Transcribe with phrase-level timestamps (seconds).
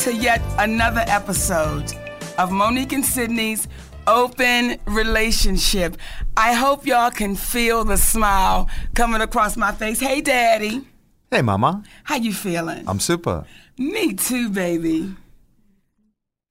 [0.00, 1.92] to yet another episode
[2.38, 3.66] of Mo'Nique and Sidney's
[4.06, 5.96] Open Relationship.
[6.36, 9.98] I hope y'all can feel the smile coming across my face.
[9.98, 10.86] Hey, Daddy.
[11.32, 11.82] Hey, Mama.
[12.04, 12.88] How you feeling?
[12.88, 13.44] I'm super.
[13.76, 15.16] Me too, baby.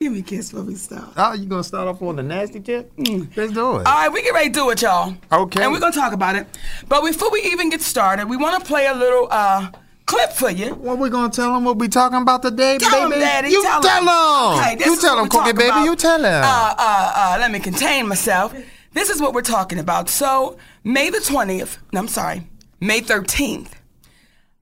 [0.02, 1.14] Give me a kiss before we start.
[1.16, 2.94] Oh, you gonna start off on the nasty tip?
[2.98, 3.36] Mm.
[3.38, 3.78] Let's do it.
[3.78, 5.16] All right, we get ready to do it, y'all.
[5.32, 5.64] Okay.
[5.64, 6.48] And we're gonna talk about it.
[6.90, 9.72] But before we even get started, we want to play a little uh,
[10.08, 10.74] clip for you.
[10.74, 11.64] What we gonna tell them?
[11.66, 13.22] What we talking about today, tell baby?
[13.22, 13.50] Him, Daddy.
[13.50, 14.60] You tell, tell them.
[14.60, 15.68] Okay, you tell them, Cookie baby.
[15.68, 15.86] About.
[15.86, 16.44] You tell them.
[16.44, 18.56] Uh, uh, uh, let me contain myself.
[18.94, 20.10] This is what we're talking about.
[20.10, 21.78] So May the twentieth.
[21.94, 22.48] No, I'm sorry,
[22.80, 23.80] May thirteenth.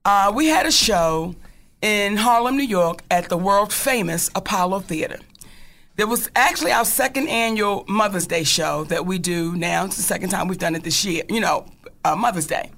[0.04, 1.36] Uh, we had a show
[1.82, 5.20] in Harlem, New York, at the world famous Apollo Theater.
[5.96, 9.86] There was actually our second annual Mother's Day show that we do now.
[9.86, 11.66] It's the second time we've done it this year, you know,
[12.04, 12.72] uh, Mother's Day.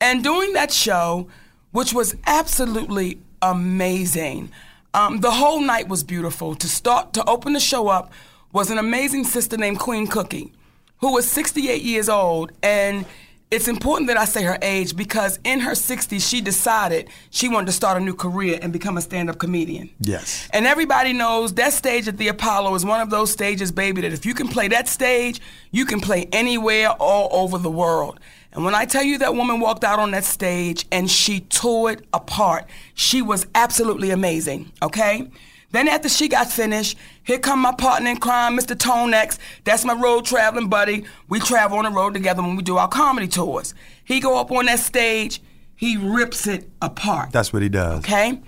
[0.00, 1.28] And during that show,
[1.72, 4.50] which was absolutely amazing,
[4.94, 6.54] um, the whole night was beautiful.
[6.54, 8.12] To start, to open the show up
[8.52, 10.52] was an amazing sister named Queen Cookie,
[10.98, 12.52] who was 68 years old.
[12.62, 13.04] And
[13.50, 17.66] it's important that I say her age because in her 60s, she decided she wanted
[17.66, 19.90] to start a new career and become a stand up comedian.
[20.00, 20.48] Yes.
[20.52, 24.12] And everybody knows that stage at the Apollo is one of those stages, baby, that
[24.12, 25.40] if you can play that stage,
[25.70, 28.20] you can play anywhere all over the world.
[28.58, 31.92] And when I tell you that woman walked out on that stage and she tore
[31.92, 35.30] it apart, she was absolutely amazing, okay?
[35.70, 38.76] Then after she got finished, here come my partner in crime, Mr.
[38.76, 39.38] Tone X.
[39.62, 41.04] That's my road traveling buddy.
[41.28, 43.74] We travel on the road together when we do our comedy tours.
[44.04, 45.40] He go up on that stage,
[45.76, 47.30] he rips it apart.
[47.30, 48.00] That's what he does.
[48.00, 48.40] Okay?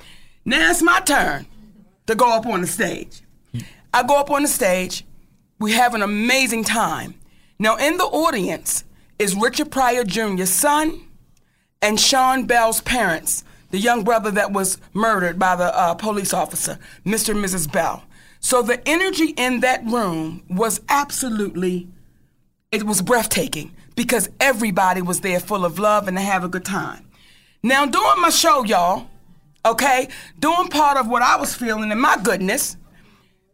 [0.45, 1.47] Now it's my turn
[2.09, 3.23] to go up on the stage.
[3.95, 5.05] I go up on the stage.
[5.61, 7.15] We have an amazing time.
[7.61, 8.83] Now in the audience
[9.21, 10.99] is Richard Pryor Jr.'s son
[11.83, 16.79] and Sean Bell's parents the young brother that was murdered by the uh, police officer,
[17.05, 17.31] Mr.
[17.31, 17.71] and Mrs.
[17.71, 18.03] Bell.
[18.41, 21.87] So the energy in that room was absolutely,
[22.73, 26.65] it was breathtaking because everybody was there full of love and to have a good
[26.65, 27.07] time.
[27.63, 29.07] Now, during my show, y'all,
[29.67, 32.79] okay, doing part of what I was feeling, and my goodness,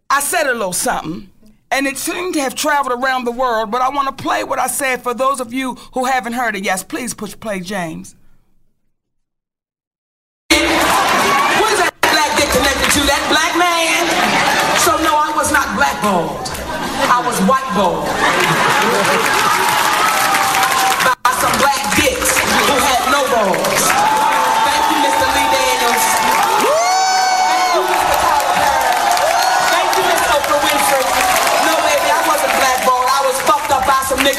[0.08, 1.28] I said a little something,
[1.76, 4.58] and it seemed to have traveled around the world, but I want to play what
[4.58, 6.64] I said for those of you who haven't heard it.
[6.64, 8.16] Yes, please push play, James.
[10.48, 13.04] What is that black dick connected to?
[13.04, 14.08] That black man?
[14.80, 16.48] So no, I was not blackballed.
[17.12, 18.08] I was whiteballed.
[21.04, 24.15] By some black dicks who had no balls.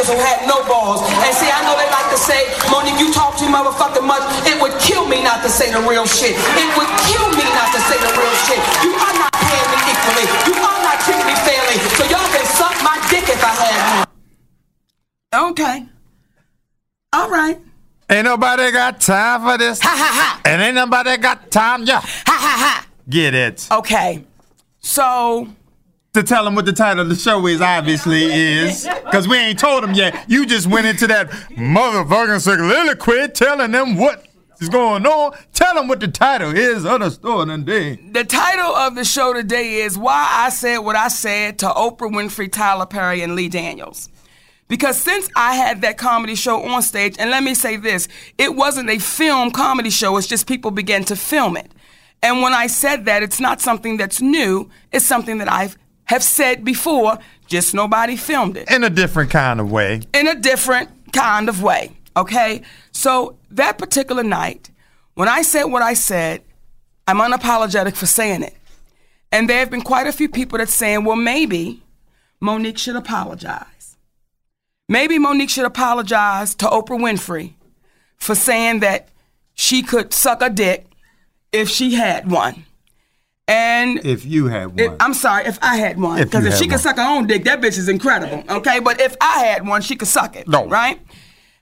[0.08, 1.04] Who had no balls.
[1.04, 4.24] And see, I know they like to say, Mo'Nique, you talk too motherfucking much.
[4.48, 6.32] It would kill me not to say the real shit.
[6.32, 8.56] It would kill me not to say the real shit.
[8.88, 10.28] You are not paying me equally.
[10.48, 11.76] You are not treating me fairly.
[12.00, 14.08] So y'all can suck my dick if I had
[15.36, 15.52] one.
[15.52, 15.86] Okay.
[17.12, 17.60] All right.
[18.10, 19.82] Ain't nobody got time for this.
[19.82, 20.42] Ha ha ha.
[20.46, 22.00] And ain't nobody got time, yeah.
[22.00, 22.88] Ha ha ha.
[23.10, 23.68] Get it.
[23.70, 24.24] Okay.
[24.80, 25.50] So
[26.18, 29.60] to tell them what the title of the show is, obviously, is because we ain't
[29.60, 30.26] told them yet.
[30.28, 34.26] You just went into that motherfucking soliloquy telling them what
[34.60, 35.38] is going on.
[35.54, 38.00] Tell them what the title is of the story today.
[38.12, 42.12] The title of the show today is Why I Said What I Said to Oprah
[42.12, 44.10] Winfrey, Tyler Perry, and Lee Daniels.
[44.68, 48.08] Because since I had that comedy show on stage, and let me say this,
[48.40, 51.72] it wasn't a film comedy show, it's just people began to film it.
[52.24, 55.70] And when I said that, it's not something that's new, it's something that I
[56.08, 58.70] have said before, just nobody filmed it.
[58.72, 60.02] In a different kind of way.
[60.14, 62.62] In a different kind of way, okay?
[62.92, 64.70] So that particular night,
[65.18, 66.44] When I said what I said,
[67.08, 68.56] I'm unapologetic for saying it.
[69.32, 71.82] And there have been quite a few people that saying, well, maybe
[72.40, 73.98] Mo'Nique should apologize.
[74.88, 77.54] Maybe Mo'Nique should apologize to Oprah Winfrey
[78.18, 79.10] for saying that
[79.56, 80.86] she could suck a dick
[81.52, 82.67] if she had one.
[83.48, 84.80] And If you had one.
[84.80, 86.22] if, I'm sorry, if I had one.
[86.22, 88.44] Because you if, had she could suck her own dick, that bitch is incredible.
[88.58, 88.80] Okay?
[88.80, 90.48] But if I had one, she could suck it.
[90.48, 90.68] No.
[90.68, 91.00] Right?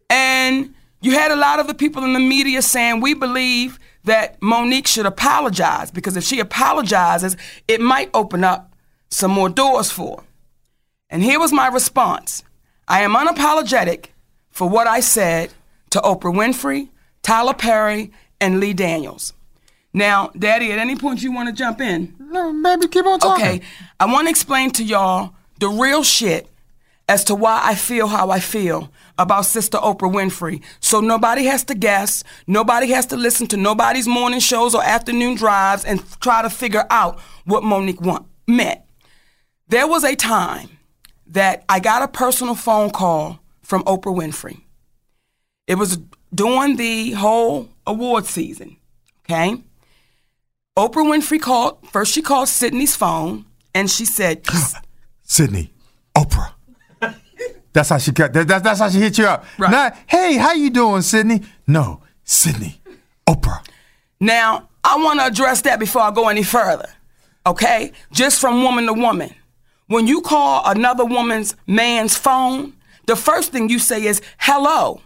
[0.09, 4.39] And you had a lot of the people in the media saying, we believe that
[4.41, 7.37] Mo'Nique should apologize because if she apologizes,
[7.67, 8.73] it might open up
[9.09, 10.23] some more doors for her.
[11.09, 12.43] And here was my response
[12.87, 14.07] I am unapologetic
[14.49, 15.53] for what I said
[15.91, 16.89] to Oprah Winfrey,
[17.23, 19.33] Tyler Perry, and Lee Daniels.
[19.95, 23.45] Now, Daddy, at any point you want to jump in, no, baby, keep on talking.
[23.45, 23.61] Okay,
[23.97, 26.49] I want to explain to y'all the real shit
[27.07, 30.61] as to why I feel how I feel about Sister Oprah Winfrey.
[30.81, 35.35] So nobody has to guess, nobody has to listen to nobody's morning shows or afternoon
[35.35, 38.81] drives and try to figure out what Mo'Nique want, meant.
[39.69, 40.77] There was a time
[41.27, 44.59] that I got a personal phone call from Oprah Winfrey.
[45.67, 45.99] It was
[46.33, 48.75] during the whole award season,
[49.23, 49.63] okay?
[50.77, 54.45] Oprah Winfrey called, first she called Sidney's phone and she said,
[55.23, 55.71] Sidney,
[56.15, 56.51] Oprah.
[57.71, 58.31] That's how she got.
[58.33, 59.45] That, that- that's how she hit you up.
[59.57, 59.71] Right.
[59.71, 61.41] Not, hey, how you doing, Sidney?
[61.67, 62.81] No, Sidney,
[63.27, 63.65] Oprah.
[64.19, 66.89] Now, I want to address that before I go any further,
[67.45, 67.91] okay?
[68.11, 69.33] Just from woman to woman.
[69.87, 72.73] When you call another woman's man's phone,
[73.07, 75.01] the first thing you say is, hello,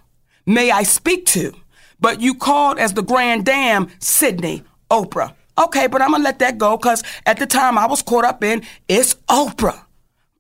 [0.45, 1.53] may I speak to?
[1.99, 5.33] But you called as the grand dame, Sidney, Oprah.
[5.59, 8.43] Okay, but I'm to let that go because at the time I was caught up
[8.43, 9.85] in, it's Oprah.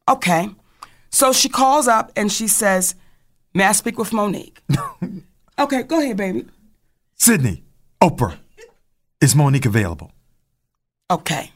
[0.07, 0.49] Okay.
[1.11, 2.95] So she calls up and she says,
[3.53, 4.57] may I speak with Mo'Nique?
[5.59, 6.45] okay, go ahead, baby.
[7.15, 7.63] Sidney,
[8.01, 8.37] Oprah.
[9.19, 10.11] Is Mo'Nique available?
[11.11, 11.51] Okay.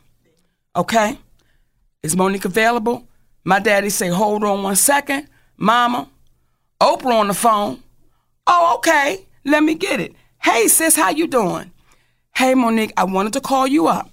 [0.75, 1.17] Okay.
[2.01, 3.07] Is Mo'Nique available?
[3.45, 5.29] My daddy say, hold on one second.
[5.55, 6.09] Mama,
[6.81, 7.81] Oprah on the phone.
[8.45, 9.25] Oh, okay.
[9.45, 10.13] Let me get it.
[10.41, 11.71] Hey, sis, how you doing?
[12.35, 14.09] Hey, Mo'Nique, I wanted to call you up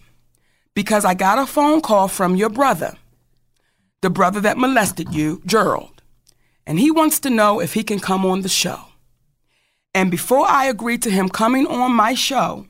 [0.75, 2.97] because I got a phone call from your brother,
[4.03, 6.03] the brother that molested you, Gerald.
[6.67, 8.79] And he wants to know if he can come on the show.
[9.95, 12.67] And before I agree to him coming on my show,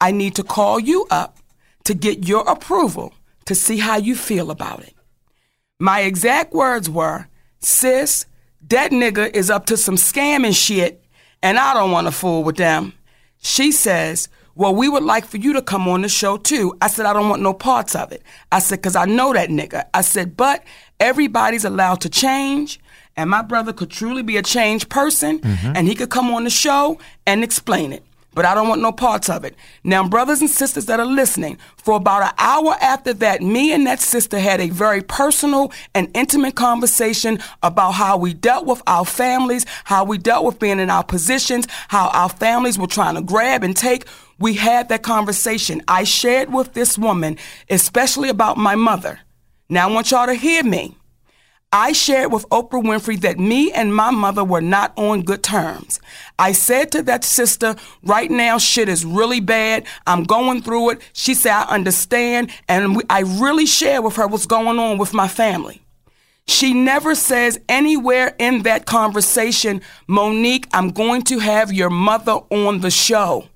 [0.00, 1.38] I need to call you up
[1.84, 3.14] to get your approval
[3.46, 4.94] to see how you feel about it.
[5.80, 7.26] My exact words were,
[7.60, 8.26] sis,
[8.68, 11.02] that nigga is up to some scamming shit,
[11.42, 12.92] and I don't want to fool with them.
[13.38, 16.76] She says, well, we would like for you to come on the show too.
[16.80, 18.22] I said, I don't want no parts of it.
[18.50, 19.86] I said, because I know that nigga.
[19.94, 20.62] I said, but
[21.00, 22.78] everybody's allowed to change,
[23.16, 25.72] and my brother could truly be a changed person, mm-hmm.
[25.74, 28.04] and he could come on the show and explain it
[28.34, 29.54] but I don't want no parts of it.
[29.84, 33.86] Now, brothers and sisters that are listening, for about an hour after that, me and
[33.86, 39.04] that sister had a very personal and intimate conversation about how we dealt with our
[39.04, 43.22] families, how we dealt with being in our positions, how our families were trying to
[43.22, 44.06] grab and take.
[44.38, 45.82] We had that conversation.
[45.86, 47.38] I shared with this woman,
[47.70, 49.20] especially about my mother.
[49.68, 50.96] Now, I want y'all to hear me.
[51.72, 56.00] I shared with Oprah Winfrey that me and my mother were not on good terms.
[56.38, 59.86] I said to that sister, right now shit is really bad.
[60.06, 61.00] I'm going through it.
[61.14, 62.50] She said, I understand.
[62.68, 65.80] And we, I really shared with her what's going on with my family.
[66.46, 72.80] She never says anywhere in that conversation, Mo'Nique, I'm going to have your mother on
[72.80, 73.48] the show.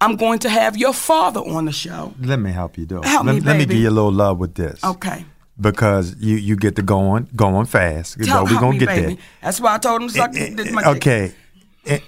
[0.00, 2.14] I'm going to have your father on the show.
[2.20, 3.02] Let me help you, though.
[3.02, 4.84] Help let, me, let me give you a little love with this.
[4.84, 5.24] Okay.
[5.60, 8.16] Because you you get to going going fast.
[8.22, 9.14] Tell we help gonna me, get baby.
[9.14, 9.24] there.
[9.42, 11.32] That's why I told him suck Eh, this eh, okay.
[11.86, 11.98] Eh,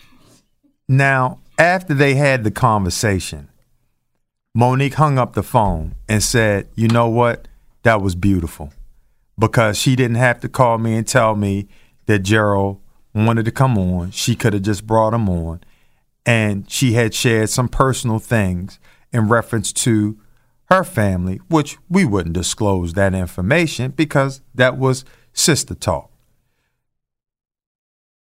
[0.89, 3.49] Now, after they had the conversation,
[4.55, 7.49] Mo'Nique hung up the phone and said, "You know what?
[7.83, 8.73] That was beautiful."
[9.39, 11.67] Because she didn't have to call me and tell me
[12.07, 12.79] that Gerald
[13.15, 14.11] wanted to come on.
[14.11, 15.61] She could have just brought him on.
[16.27, 18.79] And she had shared some personal things
[19.13, 20.19] in reference to
[20.71, 26.11] her family, which we wouldn't disclose that information because that was sister talk.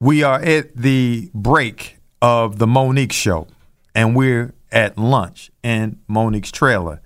[0.00, 3.46] We are at the break of the Mo'Nique show,
[3.94, 7.00] and we're at lunch in Mo'Nique's trailer.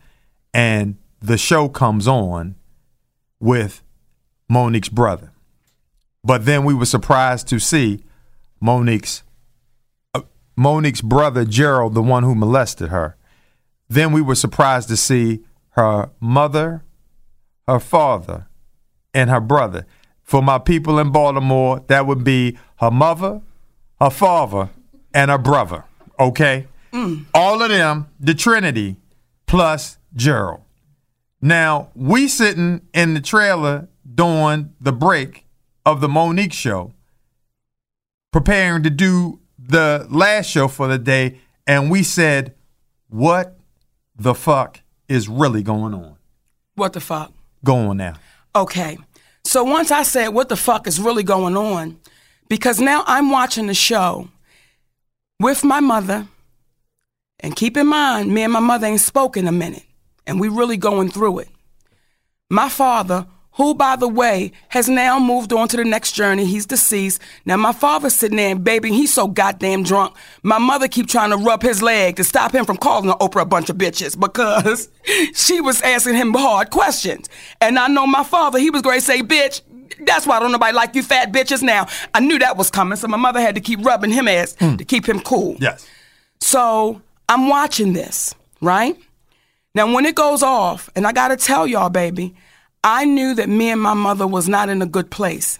[0.55, 2.57] And the show comes on
[3.39, 3.83] with
[4.49, 5.33] Mo'Nique's brother.
[6.25, 8.03] But then we were surprised to see
[8.61, 9.23] Mo'Nique's
[10.15, 10.23] uh,
[10.57, 13.18] Mo'Nique's brother Gerald, the one who molested her.
[13.89, 15.41] Then we were surprised to see
[15.71, 16.85] her mother,
[17.67, 18.49] her father,
[19.15, 19.87] and her brother.
[20.23, 23.41] For my people in Baltimore, that would be her mother,
[24.01, 24.71] her father,
[25.15, 25.85] and her brother.
[26.21, 26.67] Okay?
[26.93, 27.25] Mm.
[27.33, 28.97] All of them, the Trinity,
[29.47, 30.61] plus Gerald.
[31.41, 35.47] Now, we sitting in the trailer during the break
[35.87, 36.93] of the Mo'Nique show,
[38.33, 42.55] preparing to do the last show for the day, and we said,
[43.09, 43.58] What
[44.19, 46.17] the fuck is really going on?
[46.75, 47.33] What the fuck?
[47.65, 48.15] Go on now.
[48.55, 48.99] Okay.
[49.45, 51.99] So once I said, what the fuck is really going on?
[52.49, 54.29] Because now I'm watching the show
[55.41, 56.27] with my mother.
[57.41, 59.85] And keep in mind, me and my mother ain't spoken a minute.
[60.27, 61.49] And we really going through it.
[62.51, 63.27] My father,
[63.59, 66.45] who, by the way, has now moved on to the next journey.
[66.45, 67.21] He's deceased.
[67.45, 70.17] Now, my father's sitting there and baby, he's so goddamn drunk.
[70.45, 73.45] My mother keep trying to rub his leg to stop him from calling Oprah a
[73.45, 74.89] bunch of bitches because
[75.35, 77.29] she was asking him hard questions.
[77.61, 79.61] And I know my father, he was going to say, bitch,
[80.07, 81.89] that's why I don't nobody like you fat bitches now.
[82.15, 84.77] I knew that was coming, so my mother had to keep rubbing him ass hmm.
[84.77, 85.57] to keep him cool.
[85.59, 85.85] Yes.
[86.41, 88.97] So I'm watching this, right?
[89.75, 92.37] Now, when it goes off, and I gotta tell y'all, baby,
[92.91, 95.59] I knew that me and my mother was not in a good place.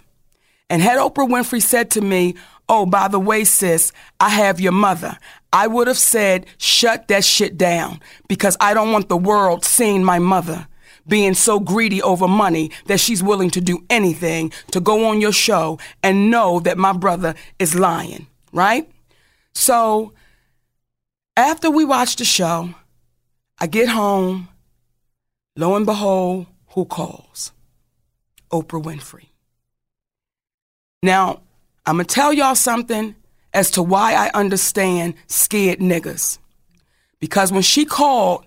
[0.67, 2.33] And had Oprah Winfrey said to me,
[2.67, 5.15] Oh, by the way, sis, I have your mother,
[5.53, 10.03] I would have said, Shut that shit down because I don't want the world seeing
[10.03, 10.67] my mother
[11.07, 15.31] being so greedy over money that she's willing to do anything to go on your
[15.31, 18.89] show and know that my brother is lying, right?
[19.53, 20.13] So
[21.37, 22.73] after we watch the show,
[23.59, 24.49] I get home.
[25.55, 26.47] Lo and behold,
[26.79, 27.51] who calls?
[28.53, 29.25] Oprah Winfrey.
[31.03, 31.41] Now,
[31.85, 33.15] I'm going to tell y'all something
[33.53, 36.37] as to why I understand scared niggas.
[37.19, 38.45] Because when she called,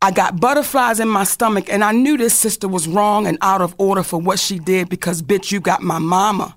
[0.00, 3.60] I got butterflies in my stomach, and I knew this sister was wrong and out
[3.60, 6.56] of order for what she did because, bitch, you got my mama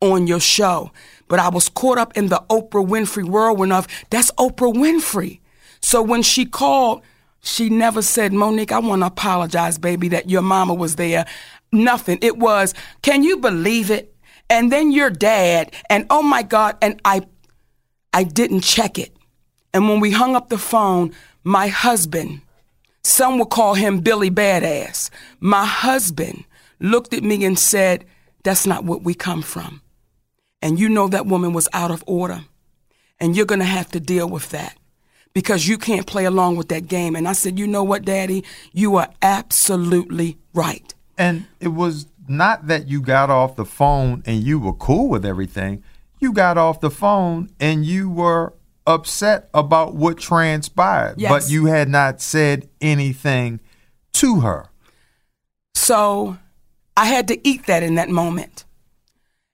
[0.00, 0.92] on your show.
[1.26, 5.40] But I was caught up in the Oprah Winfrey whirlwind of that's Oprah Winfrey.
[5.80, 7.02] So when she called,
[7.44, 11.26] she never said, Mo'Nique, I want to apologize, baby, that your mama was there.
[11.72, 12.18] Nothing.
[12.22, 12.72] It was,
[13.02, 14.14] can you believe it?
[14.48, 17.22] And then your dad, and oh my God, and I
[18.14, 19.14] I didn't check it.
[19.74, 22.40] And when we hung up the phone, my husband,
[23.02, 25.10] some would call him Billy Badass.
[25.40, 26.44] My husband
[26.78, 28.04] looked at me and said,
[28.42, 29.82] That's not what we come from.
[30.62, 32.44] And you know that woman was out of order.
[33.20, 34.78] And you're going to have to deal with that
[35.34, 37.14] because you can't play along with that game.
[37.16, 38.44] And I said, You know what, Daddy?
[38.72, 40.94] You are absolutely right.
[41.18, 45.26] And it was not that you got off the phone and you were cool with
[45.26, 45.82] everything.
[46.20, 48.54] You got off the phone and you were
[48.86, 51.30] upset about what transpired, Yes.
[51.30, 53.60] but you had not said anything
[54.14, 54.66] to her.
[55.74, 56.38] So
[56.96, 58.64] I had to eat that in that moment.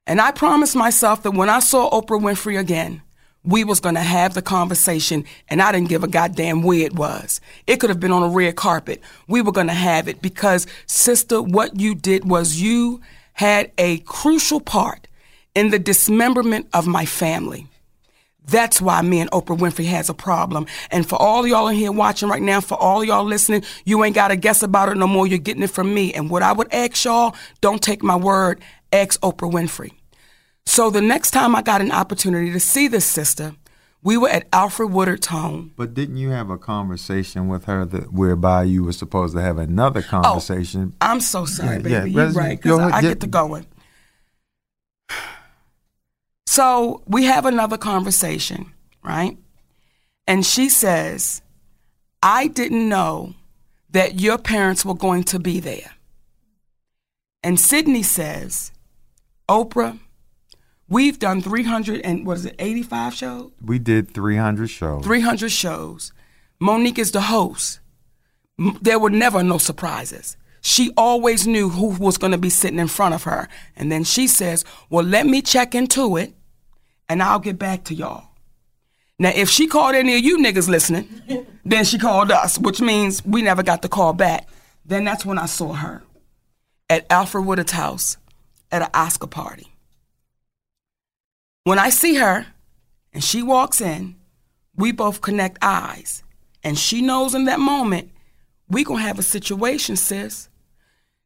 [0.06, 3.02] And I promised myself that when I saw Oprah Winfrey again,
[3.44, 6.94] we was going to have the conversation and I didn't give a goddamn where it
[6.94, 7.40] was.
[7.66, 9.00] It could have been on a red carpet.
[9.28, 13.00] We were going to have it because sister, what you did was you
[13.34, 15.08] had a crucial part
[15.54, 17.66] in the dismemberment of my family.
[18.46, 20.66] That's why me and Oprah Winfrey has a problem.
[20.90, 24.14] And for all y'all in here watching right now, for all y'all listening, you ain't
[24.14, 25.26] got to guess about it no more.
[25.26, 26.12] You're getting it from me.
[26.12, 28.60] And what I would ask y'all, don't take my word,
[28.92, 29.92] ask Oprah Winfrey.
[30.70, 33.56] So the next time I got an opportunity to see this sister,
[34.04, 35.72] we were at Alfre Woodard's home.
[35.76, 39.58] But didn't you have a conversation with her that whereby you were supposed to have
[39.58, 40.92] another oh, conversation?
[41.00, 41.90] Oh, I'm so sorry, Yeah, baby.
[41.90, 43.08] yeah, You're right, because I yeah.
[43.08, 43.66] get to going.
[46.46, 48.72] So we have another conversation,
[49.02, 49.36] right?
[50.28, 51.42] And she says,
[52.22, 53.34] I didn't know
[53.90, 55.94] that your parents were going to be there.
[57.42, 58.70] And Sidney says,
[59.48, 59.98] Oprah,
[60.90, 63.50] we've done 300 and what is it, 85 shows?
[63.64, 65.04] we did 300 shows.
[65.04, 66.12] 300 shows.
[66.60, 67.80] Mo'Nique is the host.
[68.82, 70.36] There were never no surprises.
[70.60, 73.48] She always knew who was going to be sitting in front of her.
[73.76, 76.34] And then she says, Well, let me check into it
[77.08, 78.28] and I'll get back to y'all.
[79.18, 81.08] Now, if she called any of you niggas listening,
[81.64, 84.48] then she called us, which means we never got the call back.
[84.84, 86.02] Then that's when I saw her
[86.90, 88.16] at Alfre Woodard's house
[88.70, 89.72] at an Oscar party.
[91.64, 92.46] When I see her
[93.12, 94.16] and she walks in,
[94.76, 96.22] we both connect eyes.
[96.62, 98.10] And she knows in that moment,
[98.68, 100.48] we gonna have a situation, sis.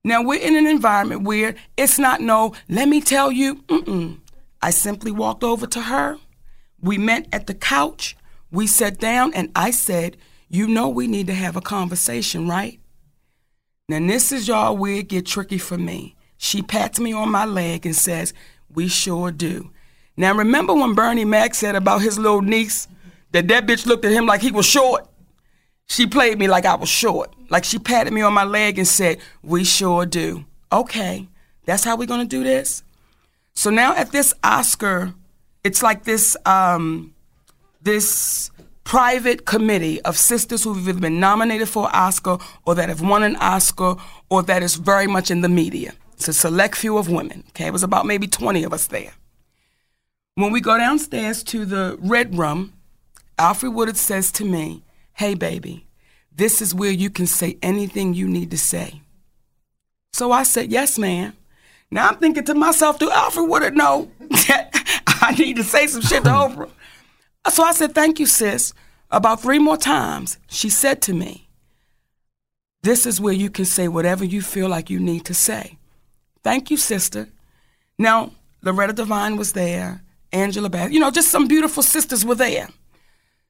[0.03, 4.19] Now we're in an environment where it's not no, let me tell you, mm-mm.
[4.61, 6.19] I simply walked over to her.
[6.81, 8.17] We met at the couch.
[8.51, 10.17] We sat down and I said,
[10.49, 12.81] you know we need to have a conversation, right?
[13.89, 16.17] Now this is y'all where it get tricky for me.
[16.37, 18.35] She pats me on my leg and says,
[18.73, 19.71] we sure do.
[20.17, 22.89] Now remember when Bernie Mac said about his little niece
[23.33, 25.09] that that bitch looked at him like he was short.
[25.87, 27.35] She played me like I was short.
[27.51, 30.45] Like she patted me on my leg and said, We sure do.
[30.73, 31.29] Okay,
[31.67, 32.83] that's how we're gonna do this.
[33.55, 35.15] So now at this Oscar,
[35.63, 37.15] it's like this um,
[37.83, 38.51] this
[38.85, 43.23] private committee of sisters who've either been nominated for an Oscar or that have won
[43.23, 43.97] an Oscar
[44.29, 45.95] or that is very much in the media.
[46.15, 47.45] It's a select few of women.
[47.49, 49.13] Okay, it was about maybe 20 of us there.
[50.37, 52.73] When we go downstairs to the red room,
[53.39, 55.87] Alfre Woodard says to me, Hey, baby,
[56.35, 59.03] this is where you can say anything you need to say.
[60.13, 61.35] So I said, Yes, ma'am.
[61.89, 64.11] Now I'm thinking to myself, do Alfre Woodard know
[64.49, 64.71] that
[65.07, 66.71] I need to say some shit to Oprah?
[67.51, 68.75] So I said, Thank you, sis.
[69.13, 71.47] About three more times, she said to me,
[72.83, 75.79] This is where you can say whatever you feel like you need to say.
[76.43, 77.29] Thank you, sister.
[78.01, 80.03] Now, Loretta Devine was there,
[80.35, 82.69] Angela Bass, you know, just some beautiful sisters were there.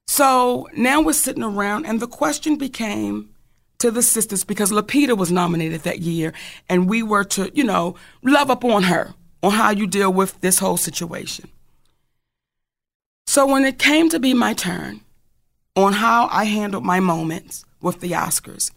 [0.07, 3.31] So now we're sitting around, and the question became
[3.79, 6.33] to the sisters because Lupita was nominated that year,
[6.69, 10.41] and we were to, you know, love up on her on how you deal with
[10.41, 11.51] this whole situation.
[13.27, 15.01] So when it came to be my turn
[15.75, 18.71] on how I handled my moments with the Oscars,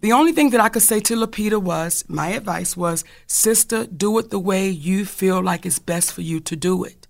[0.00, 4.18] the only thing that I could say to Lupita was my advice was, sister, do
[4.18, 7.01] it the way you feel like it's best for you to do it.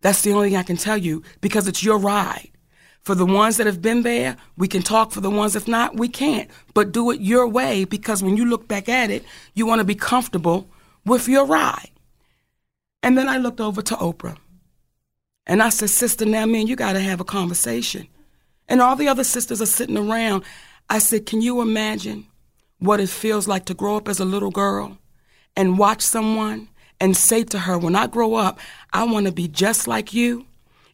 [0.00, 2.50] That's the only thing I can tell you because it's your ride.
[3.02, 5.12] For the ones that have been there, we can talk.
[5.12, 6.50] For the ones if not, we can't.
[6.74, 9.24] But do it your way because when you look back at it,
[9.54, 10.68] you want to be comfortable
[11.04, 11.90] with your ride.
[13.02, 14.36] And then I looked over to Oprah.
[15.46, 18.08] And I said, Sister, now man, you got to have a conversation.
[18.68, 20.42] And all the other sisters are sitting around.
[20.90, 22.26] I said, Can you imagine
[22.80, 24.98] what it feels like to grow up as a little girl
[25.56, 26.68] and watch someone
[27.00, 28.58] and say to her, When I grow up,
[28.92, 30.46] I want to be just like you?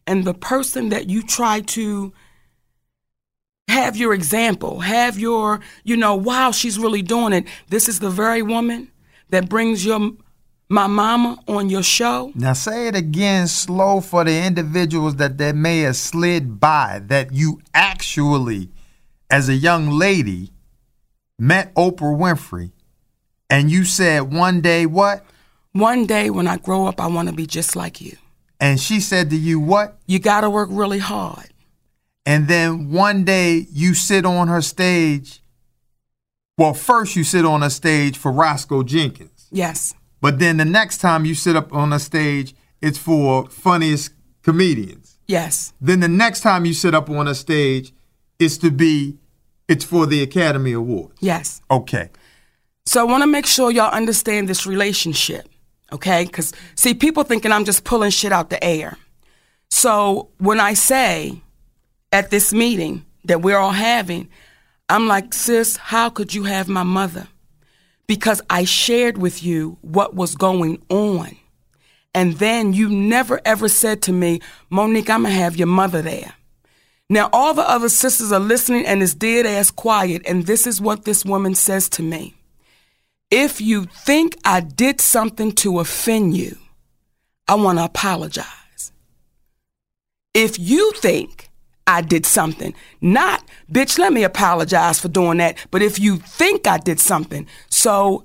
[0.07, 2.13] and the person that you try to
[3.67, 7.45] have your example, have your, you know, wow, she's really doing it.
[7.69, 8.91] This is the very woman
[9.29, 10.11] that brings your
[10.69, 12.31] my mama on your show.
[12.35, 17.31] Now say it again slow for the individuals that that may have slid by that
[17.31, 18.71] you actually
[19.29, 20.51] as a young lady
[21.37, 22.71] met Oprah Winfrey
[23.49, 25.23] and you said one day what?
[25.73, 28.15] One day when I grow up I want to be just like you.
[28.59, 29.97] And she said to you, What?
[30.05, 31.49] You got to work really hard.
[32.25, 35.41] And then one day you sit on her stage.
[36.57, 39.47] Well, first you sit on a stage for Roscoe Jenkins.
[39.51, 39.95] Yes.
[40.21, 44.11] But then the next time you sit up on a stage, it's for funniest
[44.43, 45.17] comedians.
[45.27, 45.73] Yes.
[45.81, 47.91] Then the next time you sit up on a stage,
[48.39, 49.17] it's to be,
[49.67, 51.15] it's for the Academy Awards.
[51.19, 51.61] Yes.
[51.71, 52.09] Okay.
[52.85, 55.49] So I want to make sure y'all understand this relationship
[55.93, 56.25] okay?
[56.25, 58.97] Because, see, people thinking I'm just pulling shit out the air.
[59.69, 61.41] So when I say
[62.11, 64.29] at this meeting that we're all having,
[64.89, 67.27] I'm like, sis, how could you have my mother?
[68.07, 71.37] Because I shared with you what was going on.
[72.13, 76.33] And then you never ever said to me, Mo'Nique, I'm gonna have your mother there.
[77.09, 80.21] Now, all the other sisters are listening and it's dead ass quiet.
[80.27, 82.35] And this is what this woman says to me.
[83.35, 86.55] If you think I did something to offend you,
[87.47, 88.91] I want to apologize.
[90.35, 91.49] If you think
[91.87, 96.67] I did something, not, bitch, let me apologize for doing that, but if you think
[96.67, 98.23] I did something, so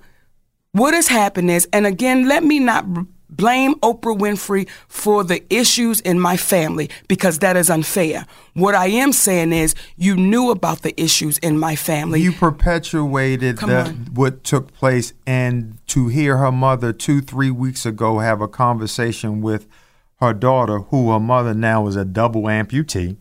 [0.73, 2.85] what has happened is, and again, let me not
[3.31, 8.27] blame Oprah Winfrey for the issues in my family because that is unfair.
[8.55, 12.21] What I am saying is, you knew about the issues in my family.
[12.21, 18.19] You perpetuated the, what took place, and to hear her mother two, three weeks ago
[18.19, 19.67] have a conversation with
[20.21, 23.17] her daughter, who her mother now is a double amputee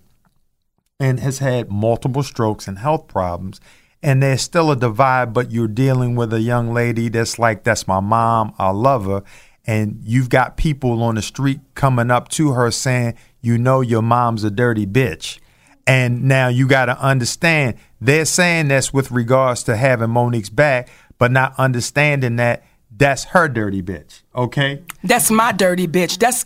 [1.00, 3.62] and has had multiple strokes and health problems.
[4.02, 7.88] And there's still a divide, but you're dealing with a young lady that's like, that's
[7.88, 9.24] my mom, I love her
[9.68, 14.02] and you've got people on the street coming up to her saying, you know, your
[14.02, 15.40] mom's a dirty bitch.
[15.86, 20.90] And now you got to understand, they're saying this with regards to having Mo'Nique's back,
[21.18, 22.64] but not understanding that
[22.96, 24.22] that's her dirty bitch.
[24.36, 24.84] Okay?
[25.04, 26.18] That's my dirty bitch.
[26.18, 26.46] That's.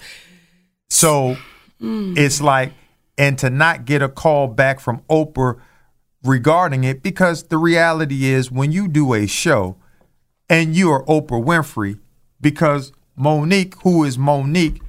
[0.90, 1.38] So
[1.82, 2.18] mm.
[2.18, 2.74] it's like,
[3.18, 5.60] and to not get a call back from Oprah
[6.24, 9.78] regarding it, because the reality is when you do a show
[10.50, 12.00] and you are Oprah Winfrey,
[12.40, 14.82] because Mo'Nique, who is Mo'Nique,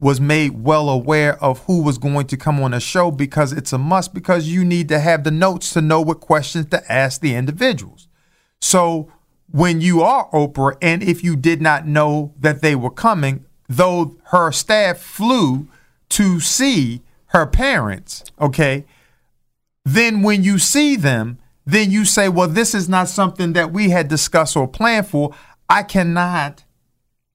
[0.00, 3.72] was made well aware of who was going to come on the show because it's
[3.72, 7.20] a must because you need to have the notes to know what questions to ask
[7.20, 8.08] the individuals.
[8.60, 9.12] So
[9.50, 14.16] when you are Oprah, and if you did not know that they were coming, though
[14.26, 15.68] her staff flew
[16.10, 18.86] to see her parents, okay,
[19.84, 23.90] then when you see them, then you say, well, this is not something that we
[23.90, 25.34] had discussed or planned for.
[25.68, 26.64] I cannot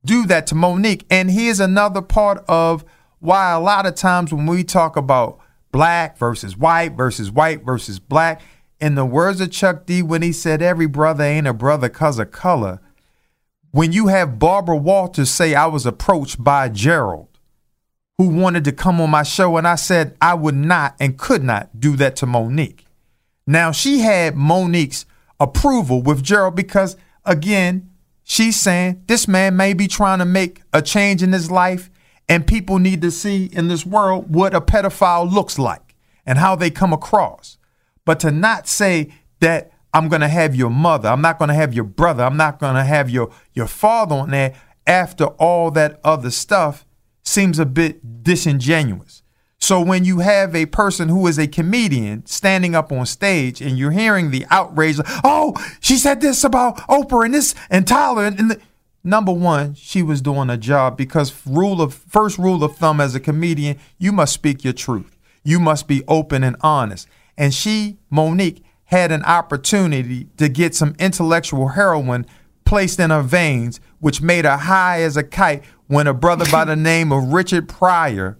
[0.05, 1.05] do that to Mo'Nique.
[1.09, 2.85] And here's another part of
[3.19, 5.39] why a lot of times when we talk about
[5.71, 8.41] black versus white versus white versus black,
[8.79, 12.19] in the words of Chuck D, when he said every brother ain't a brother because
[12.19, 12.81] of color,
[13.71, 17.27] when you have Barbara Walters say I was approached by Gerald,
[18.17, 21.43] who wanted to come on my show, and I said I would not and could
[21.43, 22.85] not do that to Mo'Nique.
[23.47, 25.05] Now, she had Mo'Nique's
[25.39, 27.89] approval with Gerald because, again,
[28.25, 31.89] she's saying this man may be trying to make a change in his life,
[32.27, 36.55] and people need to see in this world what a pedophile looks like and how
[36.57, 37.57] they come across.
[38.03, 41.55] But to not say that I'm going to have your mother, I'm not going to
[41.55, 45.71] have your brother, I'm not going to have your, your father on there after all
[45.71, 46.85] that other stuff
[47.23, 49.23] seems a bit disingenuous.
[49.59, 53.77] So when you have a person who is a comedian standing up on stage and
[53.77, 58.39] you're hearing the outrage, oh, she said this about Oprah and this and Tyler and,
[58.39, 58.59] and the,
[59.03, 63.15] number one, she was doing a job because rule of first rule of thumb as
[63.15, 65.17] a comedian, you must speak your truth.
[65.43, 67.07] You must be open and honest.
[67.37, 72.25] And she, Mo'Nique, had an opportunity to get some intellectual heroin
[72.65, 76.65] placed in her veins, which made her high as a kite when a brother by
[76.65, 78.37] the name of Richard Pryor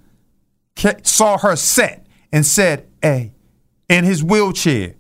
[1.04, 3.34] saw her set and said, Hey,
[3.90, 4.96] in his wheelchair,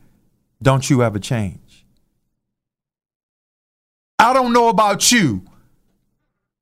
[0.61, 1.85] don't you ever change.
[4.17, 5.43] I don't know about you,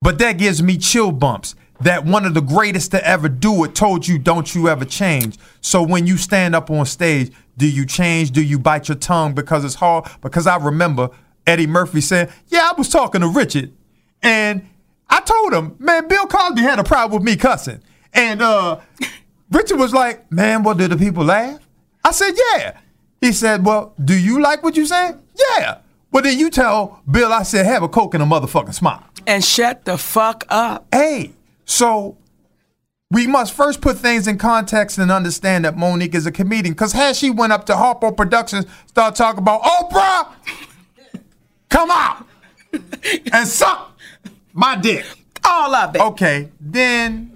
[0.02, 3.76] but that gives me chill bumps that one of the greatest to ever do it
[3.76, 5.38] told you, don't you ever change.
[5.62, 8.32] So when you stand up on stage, do you change?
[8.32, 10.06] Do you bite your tongue because it's hard?
[10.22, 11.10] Because I remember
[11.46, 13.72] Eddie Murphy saying, Yeah, I was talking to Richard,
[14.22, 14.68] and
[15.10, 17.82] I told him, man, Bill Cosby had a problem with me cussing.
[18.14, 18.80] And uh,
[19.50, 21.60] Richard was like, man, well, did the people laugh?
[22.04, 22.78] I said, yeah.
[23.22, 25.20] He said, well, do you like what you said?
[25.58, 25.78] Yeah.
[26.12, 29.04] Well, then you tell Bill I said, have a Coke and a motherfucking smile.
[29.26, 30.86] And shut the fuck up.
[30.92, 31.32] Hey,
[31.66, 32.18] so
[33.10, 36.74] we must first put things in context and understand that Mo'Nique is a comedian.
[36.74, 40.34] Because had she went up to Harpo Productions, start talking about Oprah,
[41.70, 42.28] come out
[43.32, 43.98] and suck
[44.52, 45.06] my dick.
[45.44, 46.02] All of it.
[46.02, 47.33] Okay, then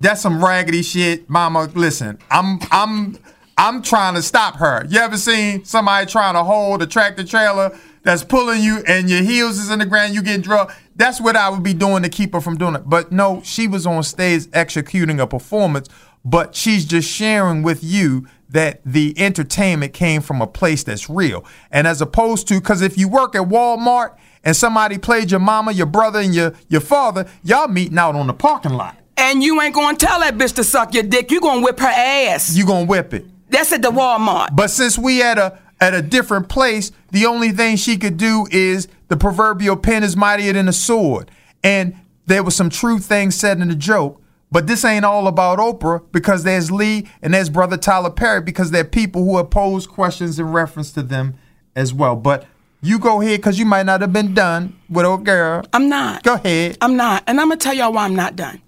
[0.00, 1.70] that's some raggedy shit, Mama.
[1.74, 3.18] Listen, I'm I'm
[3.58, 4.84] I'm trying to stop her.
[4.88, 9.22] You ever seen somebody trying to hold a tractor trailer that's pulling you and your
[9.22, 10.72] heels is in the ground, you get drugged?
[10.94, 12.82] That's what I would be doing to keep her from doing it.
[12.88, 15.88] But no, she was on stage executing a performance,
[16.24, 21.44] but she's just sharing with you that the entertainment came from a place that's real.
[21.70, 25.72] And as opposed to, because if you work at Walmart and somebody played your mama,
[25.72, 28.98] your brother, and your, your father, y'all meeting out on the parking lot.
[29.16, 31.30] And you ain't gonna tell that bitch to suck your dick.
[31.30, 32.56] You gonna whip her ass.
[32.56, 33.24] You gonna whip it.
[33.48, 34.54] That's at the Walmart.
[34.54, 38.46] But since we at a at a different place, the only thing she could do
[38.50, 41.30] is the proverbial pen is mightier than a sword.
[41.62, 41.94] And
[42.26, 44.20] there was some true things said in the joke.
[44.52, 48.70] But this ain't all about Oprah because there's Lee and there's brother Tyler Perry because
[48.70, 51.34] there are people who have posed questions in reference to them
[51.74, 52.16] as well.
[52.16, 52.46] But
[52.80, 55.64] you go ahead because you might not have been done with old girl.
[55.72, 56.22] I'm not.
[56.22, 56.78] Go ahead.
[56.80, 57.24] I'm not.
[57.26, 58.62] And I'm going to tell y'all why I'm not done.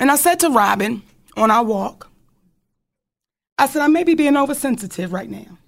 [0.00, 1.02] And I said to Robin
[1.36, 2.10] on our walk,
[3.58, 5.58] I said, I may be being oversensitive right now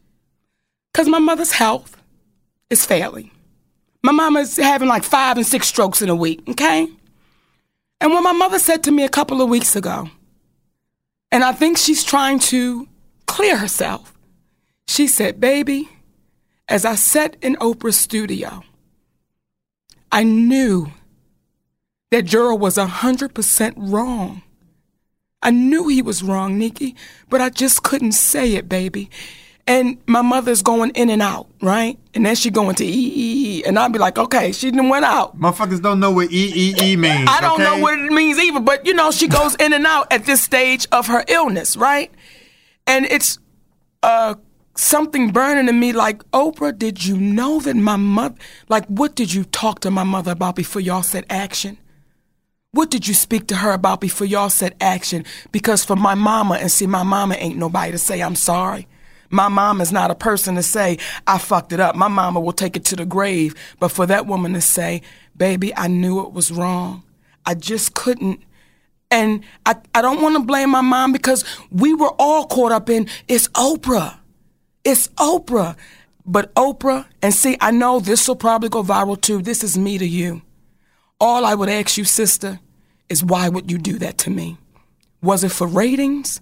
[0.93, 1.97] because my mother's health
[2.71, 3.31] is failing.
[4.03, 6.89] My mama's having like five and six strokes in a week, okay?
[8.01, 10.11] And what my mother said to me a couple of weeks ago,
[11.31, 12.89] and I think she's trying to
[13.27, 14.13] clear herself,
[14.89, 15.89] she said, Baby,
[16.69, 18.63] as I sat in Oprah's studio,
[20.11, 20.93] I knew
[22.11, 24.43] that Gerald was 100% wrong.
[25.43, 26.97] I knew he was wrong, Nikki,
[27.29, 29.11] but I just couldn't say it, baby.
[29.69, 31.99] And my mother's going in and out, right?
[32.15, 34.89] And then she going to E E E, and I'd be like, okay, she didn't
[34.89, 35.39] went out.
[35.39, 37.29] Motherfuckers don't know what E E E means.
[37.29, 37.65] I don't okay?
[37.65, 40.43] know what it means either, but you know, she goes in and out at this
[40.43, 42.13] stage of her illness, right?
[42.87, 43.41] And it's
[44.05, 44.37] uh
[44.77, 48.37] something burning in me like, Oprah, did you know that my mother
[48.69, 51.77] like what did you talk to my mother about before y'all said action?
[52.77, 55.25] What did you speak to her about before y'all said action?
[55.51, 58.87] Because for my mama, and see, my mama ain't nobody to say I'm sorry.
[59.31, 61.97] My mom is not a person to say, I fucked it up.
[61.97, 63.55] My mama will take it to the grave.
[63.81, 65.01] But for that woman to say,
[65.35, 67.03] baby, I knew it was wrong.
[67.47, 68.43] I just couldn't.
[69.11, 72.91] And I, I don't want to blame my mom because we were all caught up
[72.91, 74.19] in it's Oprah.
[74.85, 75.77] It's Oprah.
[76.27, 79.41] But Oprah, and see, I know this will probably go viral too.
[79.41, 80.43] This is me to you.
[81.19, 82.61] All I would ask you, sister,
[83.09, 84.59] is why would you do that to me?
[85.23, 86.41] Was it for ratings?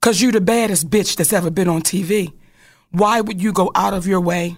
[0.00, 2.32] Cause you're the baddest bitch that's ever been on TV.
[2.90, 4.56] Why would you go out of your way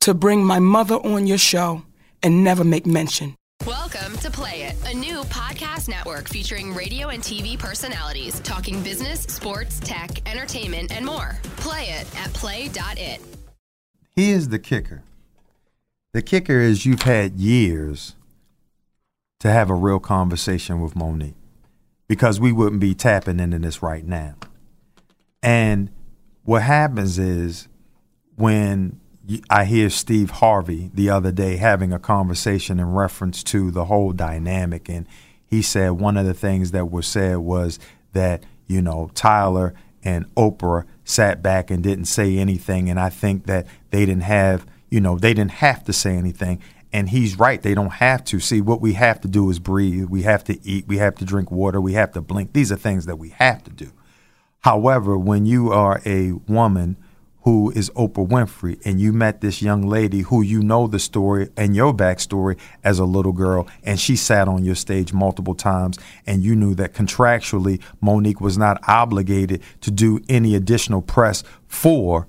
[0.00, 1.82] to bring my mother on your show
[2.22, 3.34] and never make mention?
[3.66, 9.20] Welcome to Play It, a new podcast network featuring radio and TV personalities talking business,
[9.20, 11.38] sports, tech, entertainment, and more.
[11.58, 13.20] Play it at play.it.
[14.16, 15.02] Here's the kicker.
[16.12, 18.16] The kicker is you've had years
[19.40, 21.34] to have a real conversation with Mo'Nique
[22.06, 24.34] because we wouldn't be tapping into this right now.
[25.42, 25.90] And
[26.44, 27.68] what happens is
[28.36, 29.00] when
[29.48, 34.12] I hear Steve Harvey the other day having a conversation in reference to the whole
[34.12, 35.06] dynamic, and
[35.46, 37.78] he said one of the things that was said was
[38.12, 43.46] that you know Tyler and Oprah sat back and didn't say anything, and I think
[43.46, 46.60] that they didn't have you know they didn't have to say anything.
[46.92, 48.40] And he's right; they don't have to.
[48.40, 50.06] See, what we have to do is breathe.
[50.06, 50.88] We have to eat.
[50.88, 51.80] We have to drink water.
[51.80, 52.52] We have to blink.
[52.52, 53.92] These are things that we have to do.
[54.60, 56.96] However, when you are a woman
[57.42, 61.48] who is Oprah Winfrey, and you met this young lady who you know the story
[61.56, 65.98] and your backstory as a little girl, and she sat on your stage multiple times,
[66.26, 72.26] and you knew that contractually Mo'Nique was not obligated to do any additional press for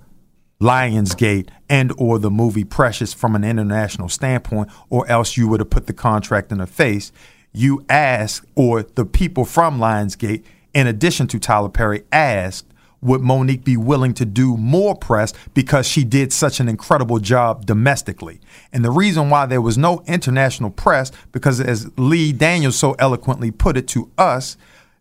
[0.62, 5.72] Lionsgate and or the movie Precious from an international standpoint, or else you would have
[5.72, 7.12] put the contract in her face.
[7.52, 10.44] You asked, or the people from Lionsgate,
[10.74, 12.68] in addition to Tyler Perry, asked
[13.02, 17.66] would Mo'Nique be willing to do more press because she did such an incredible job
[17.66, 18.40] domestically?
[18.72, 23.50] And the reason why there was no international press, because as Lee Daniels so eloquently
[23.50, 24.56] put it to us,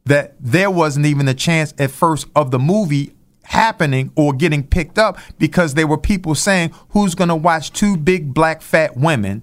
[0.06, 3.12] that there wasn't even a chance at first of the movie
[3.50, 7.96] happening or getting picked up because there were people saying, who's going to watch two
[7.96, 9.42] big black fat women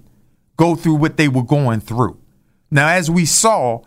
[0.56, 2.18] go through what they were going through?
[2.70, 3.82] Now, as we saw,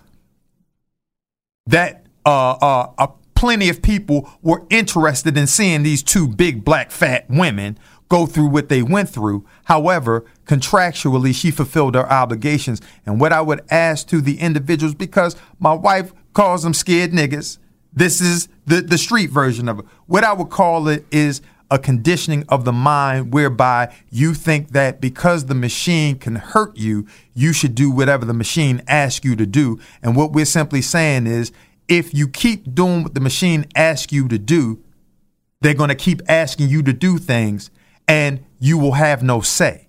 [1.67, 6.91] that uh, uh, a plenty of people were interested in seeing these two big black
[6.91, 9.43] fat women go through what they went through.
[9.63, 12.81] However, contractually, she fulfilled her obligations.
[13.05, 17.57] And what I would ask to the individuals, because my wife calls them scared niggas,
[17.93, 19.85] this is the, the street version of it.
[20.05, 24.99] What I would call it is a conditioning of the mind whereby you think that
[24.99, 29.45] because the machine can hurt you, you should do whatever the machine asks you to
[29.45, 29.79] do.
[30.03, 31.51] And what we're simply saying is
[31.87, 34.83] if you keep doing what the machine asks you to do,
[35.61, 37.71] they're going to keep asking you to do things
[38.07, 39.87] and you will have no say.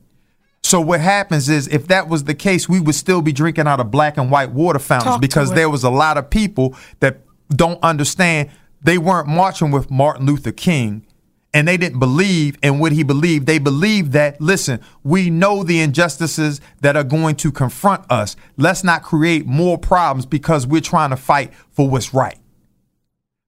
[0.63, 3.81] So what happens is if that was the case, we would still be drinking out
[3.81, 7.21] of black and white water fountains Talk because there was a lot of people that
[7.53, 8.51] don't understand
[8.83, 11.07] they weren't marching with Martin Luther King
[11.55, 13.47] and they didn't believe in what he believed.
[13.47, 18.37] They believed that, listen, we know the injustices that are going to confront us.
[18.57, 22.39] Let's not create more problems because we're trying to fight for what's right.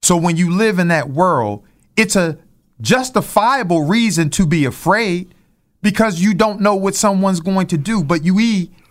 [0.03, 1.64] So when you live in that world,
[1.97, 2.38] it's a
[2.81, 5.35] justifiable reason to be afraid
[5.81, 8.05] because you don't know what someone's going to do.
[8.05, 8.38] But you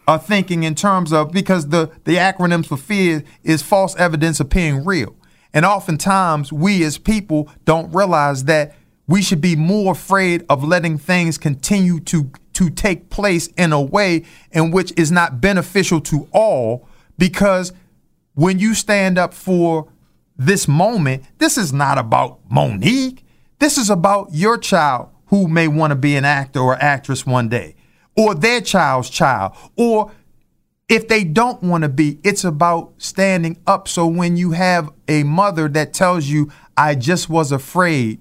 [0.07, 4.83] are thinking in terms of because the, the acronyms for fear is false evidence appearing
[4.85, 5.15] real.
[5.53, 8.75] And oftentimes we as people don't realize that
[9.07, 13.81] we should be more afraid of letting things continue to to take place in a
[13.81, 16.87] way in which is not beneficial to all.
[17.17, 17.73] Because
[18.35, 19.91] when you stand up for
[20.37, 23.19] this moment this is not about Mo'Nique.
[23.59, 27.49] This is about your child who may want to be an actor or actress one
[27.49, 27.75] day
[28.15, 30.11] or their child's child or
[30.89, 35.23] if they don't want to be it's about standing up so when you have a
[35.23, 38.19] mother that tells you I just was afraid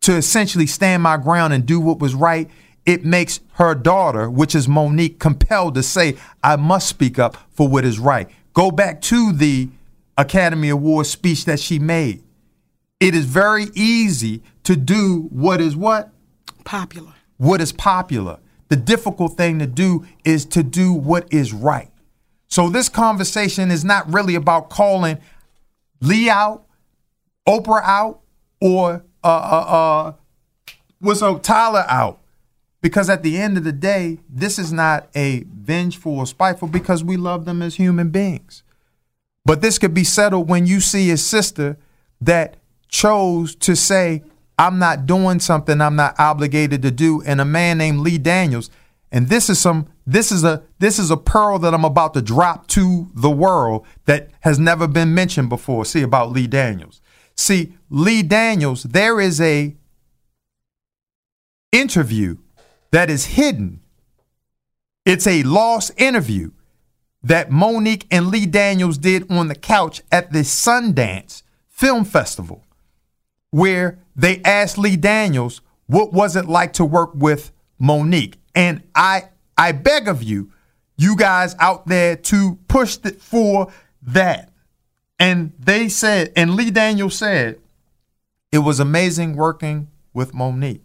[0.00, 2.48] to essentially stand my ground and do what was right,
[2.86, 7.68] it makes her daughter, which is Mo'Nique, compelled to say, I must speak up for
[7.68, 8.28] what is right.
[8.54, 9.68] Go back to the
[10.16, 12.22] Academy Award speech that she made.
[13.00, 16.10] It is very easy to do what is what?
[16.64, 17.12] Popular.
[17.36, 18.38] What is popular.
[18.68, 21.90] The difficult thing to do is to do what is right.
[22.48, 25.18] So this conversation is not really about calling
[26.00, 26.64] Lee out,
[27.46, 28.20] Oprah out,
[28.60, 29.64] or uh, uh,
[30.08, 30.12] uh,
[31.00, 32.20] what's up, Tyler out.
[32.80, 37.02] Because at the end of the day, this is not a vengeful or spiteful because
[37.02, 38.62] we love them as human beings.
[39.44, 41.76] But this could be settled when you see a sister
[42.20, 42.56] that
[42.88, 44.22] chose to say,
[44.58, 48.70] I'm not doing something I'm not obligated to do, and a man named Lee Daniels.
[49.10, 52.22] And this is some this is a this is a pearl that I'm about to
[52.22, 55.84] drop to the world that has never been mentioned before.
[55.84, 57.00] See about Lee Daniels.
[57.34, 59.76] See, Lee Daniels, there is a
[61.72, 62.38] interview
[62.90, 63.80] that is hidden.
[65.04, 66.50] It's a lost interview
[67.22, 72.64] that Mo'Nique and Lee Daniels did on the couch at the Sundance Film Festival,
[73.50, 78.34] where they asked Lee Daniels what was it like to work with Mo'Nique.
[78.54, 80.52] And I I beg of you,
[80.96, 84.50] you guys out there to push it for that.
[85.18, 87.58] And they said, and Lee Daniels said,
[88.52, 90.82] it was amazing working with Mo'Nique.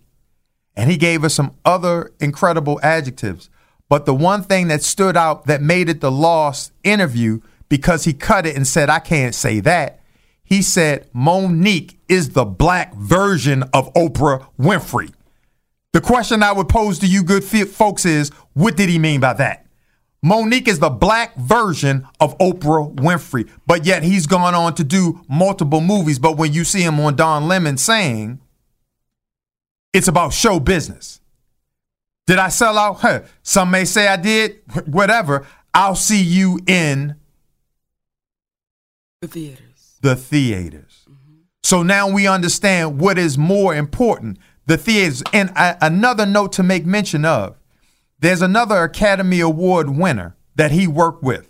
[0.75, 3.49] And he gave us some other incredible adjectives.
[3.89, 8.13] But the one thing that stood out that made it the lost interview because he
[8.13, 10.02] cut it and said, I can't say that.
[10.53, 15.11] He said, Mo'Nique is the black version of Oprah Winfrey.
[15.93, 19.33] The question I would pose to you, good folks, is what did he mean by
[19.33, 19.65] that?
[20.21, 25.21] Mo'Nique is the black version of Oprah Winfrey, but yet he's gone on to do
[25.27, 26.19] multiple movies.
[26.19, 28.39] But when you see him on Don Lemon saying
[29.91, 31.19] it's about show business,
[32.27, 32.99] did I sell out?
[32.99, 33.21] Huh.
[33.41, 34.61] Some may say I did.
[34.85, 35.47] Whatever.
[35.73, 37.15] I'll see you in
[39.19, 39.72] The theaters.
[40.03, 41.05] The theaters.
[41.09, 41.37] Mm-hmm.
[41.63, 45.23] So now we understand what is more important the theaters.
[45.33, 47.57] And a- another note to make mention of
[48.19, 51.49] there's another Academy Award winner that he worked with.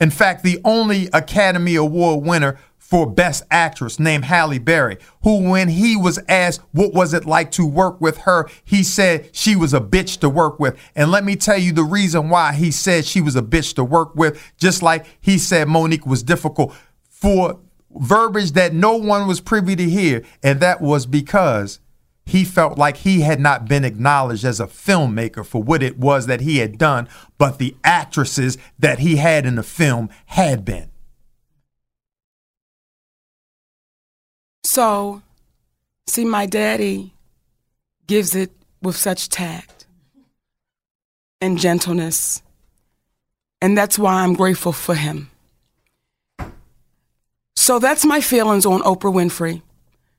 [0.00, 5.68] In fact, the only Academy Award winner for Best Actress named Halle Berry, who, when
[5.68, 9.74] he was asked what was it like to work with her, he said she was
[9.74, 10.78] a bitch to work with.
[10.94, 13.84] And let me tell you the reason why he said she was a bitch to
[13.84, 16.72] work with, just like he said Mo'Nique was difficult
[17.08, 17.58] for
[17.98, 20.22] verbiage that no one was privy to hear.
[20.42, 21.80] And that was because
[22.24, 26.26] he felt like he had not been acknowledged as a filmmaker for what it was
[26.26, 30.90] that he had done, but the actresses that he had in the film had been.
[34.64, 35.22] So,
[36.08, 37.14] see, my daddy
[38.08, 38.50] gives it
[38.82, 39.86] with such tact
[41.40, 42.42] and gentleness.
[43.62, 45.30] And that's why I'm grateful for him.
[47.66, 49.60] So that's my feelings on Oprah Winfrey.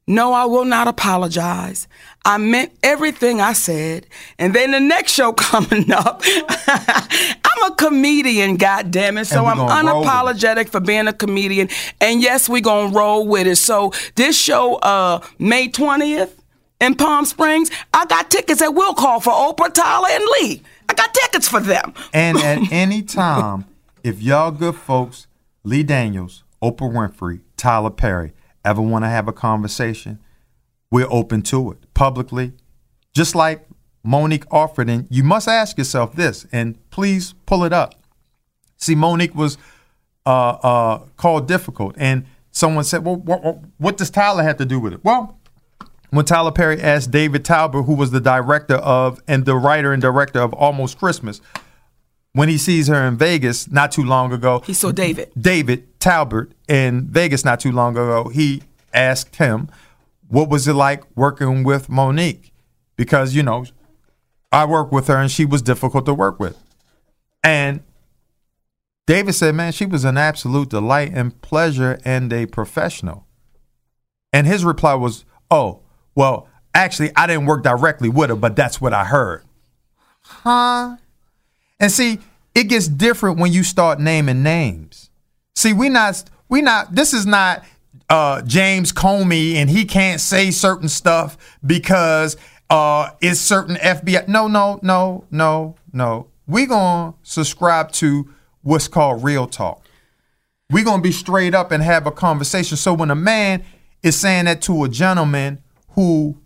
[0.05, 1.87] No, I will not apologize.
[2.25, 4.05] I meant everything I said.
[4.37, 6.23] And then the next show coming up,
[6.67, 9.27] I'm a comedian, God damn it.
[9.27, 10.11] So I'm gonna roll with it.
[10.11, 11.69] unapologetic for being a comedian.
[12.01, 13.55] And yes, we gonna roll with it.
[13.55, 16.31] So this show, uh, May 20th
[16.81, 20.63] in Palm Springs, I got tickets at Will Call for Oprah, Tyler, and Lee.
[20.89, 21.93] I got tickets for them.
[22.11, 23.63] And at any time,
[24.03, 25.27] if y'all good folks,
[25.63, 28.33] Lee Daniels, Oprah Winfrey, Tyler Perry,
[28.65, 30.19] ever want to have a conversation,
[30.91, 32.53] we're open to it publicly.
[33.13, 33.67] Just like
[34.05, 37.95] Mo'Nique offered, and you must ask yourself this, and please pull it up.
[38.77, 39.57] See, Mo'Nique was
[40.25, 44.79] uh, uh, called difficult, and someone said, "Well, what, what does Tyler have to do
[44.79, 45.39] with it?" Well,
[46.11, 50.01] when Tyler Perry asked David Talbert, who was the director of and the writer and
[50.01, 51.41] director of Almost Christmas,
[52.33, 55.31] when he sees her in Vegas not too long ago, He saw David.
[55.39, 58.61] David Talbert in Vegas not too long ago, he
[58.93, 59.69] asked him,
[60.27, 62.51] What was it like working with Mo'Nique?
[62.95, 63.65] Because, you know,
[64.51, 66.57] I worked with her and she was difficult to work with.
[67.43, 67.81] And
[69.05, 73.25] David said, Man, she was an absolute delight and pleasure and a professional.
[74.33, 75.81] And his reply was, Oh,
[76.13, 79.43] well, actually, I didn't work directly with her, but that's what I heard.
[80.21, 80.97] Huh?
[81.79, 82.19] And see,
[82.55, 85.09] it gets different when you start naming names.
[85.55, 87.63] See, we not we not this is not
[88.09, 92.37] uh James Comey and he can't say certain stuff because
[92.69, 94.27] uh it's certain FBI.
[94.27, 96.27] No, no, no, no, no.
[96.47, 99.83] We gonna subscribe to what's called real talk.
[100.71, 102.75] we gonna be straight up and have a conversation.
[102.77, 103.63] So when a man
[104.03, 105.59] is saying that to a gentleman
[105.89, 106.37] who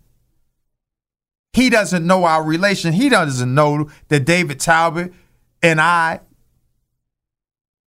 [1.53, 5.13] he doesn't know our relation, he doesn't know that David Talbert
[5.61, 6.21] and I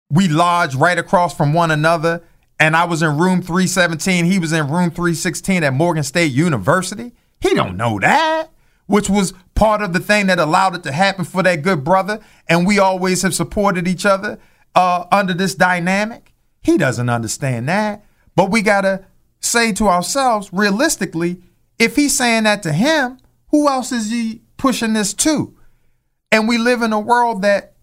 [0.09, 2.23] we lodged right across from one another
[2.59, 7.13] and I was in room 317, he was in room 316 at Morgan State University.
[7.39, 8.49] He don't know that,
[8.87, 12.19] which was part of the thing that allowed it to happen for that good brother
[12.47, 14.39] and we always have supported each other
[14.75, 16.33] uh, under this dynamic.
[16.61, 18.03] He doesn't understand that.
[18.35, 19.05] But we got to
[19.39, 21.41] say to ourselves realistically,
[21.77, 23.19] if he's saying that to him,
[23.51, 25.57] who else is he pushing this to?
[26.31, 27.73] And we live in a world that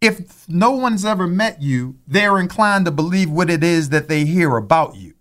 [0.00, 4.24] if no one's ever met you, they're inclined to believe what it is that they
[4.24, 5.14] hear about you.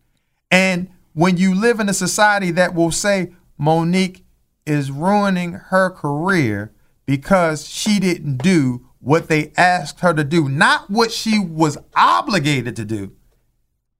[0.49, 4.23] And when you live in a society that will say Mo'Nique
[4.65, 6.73] is ruining her career
[7.05, 12.75] because she didn't do what they asked her to do, not what she was obligated
[12.75, 13.11] to do,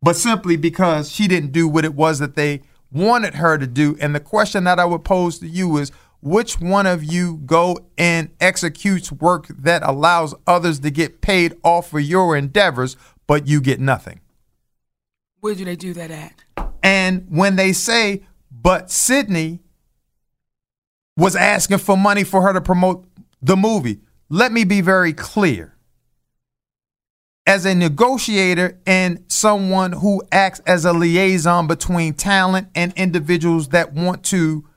[0.01, 2.61] but simply because she didn't do what it was that they
[2.91, 3.97] wanted her to do.
[3.99, 5.91] And the question that I would pose to you is
[6.22, 11.89] which one of you go and executes work that allows others to get paid off
[11.89, 12.95] for your endeavors,
[13.28, 14.22] but you get nothing?
[15.39, 16.43] Where do they do that at?
[16.84, 19.59] And when they say, but Sidney
[21.17, 23.05] was asking for money for her to promote
[23.41, 25.76] the movie, let me be very clear.
[27.47, 33.93] As a negotiator and someone who acts as a liaison between talent and individuals that
[33.93, 34.67] want to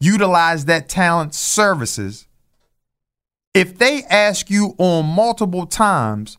[0.00, 2.26] utilize that talent services,
[3.54, 6.38] if they ask you on multiple times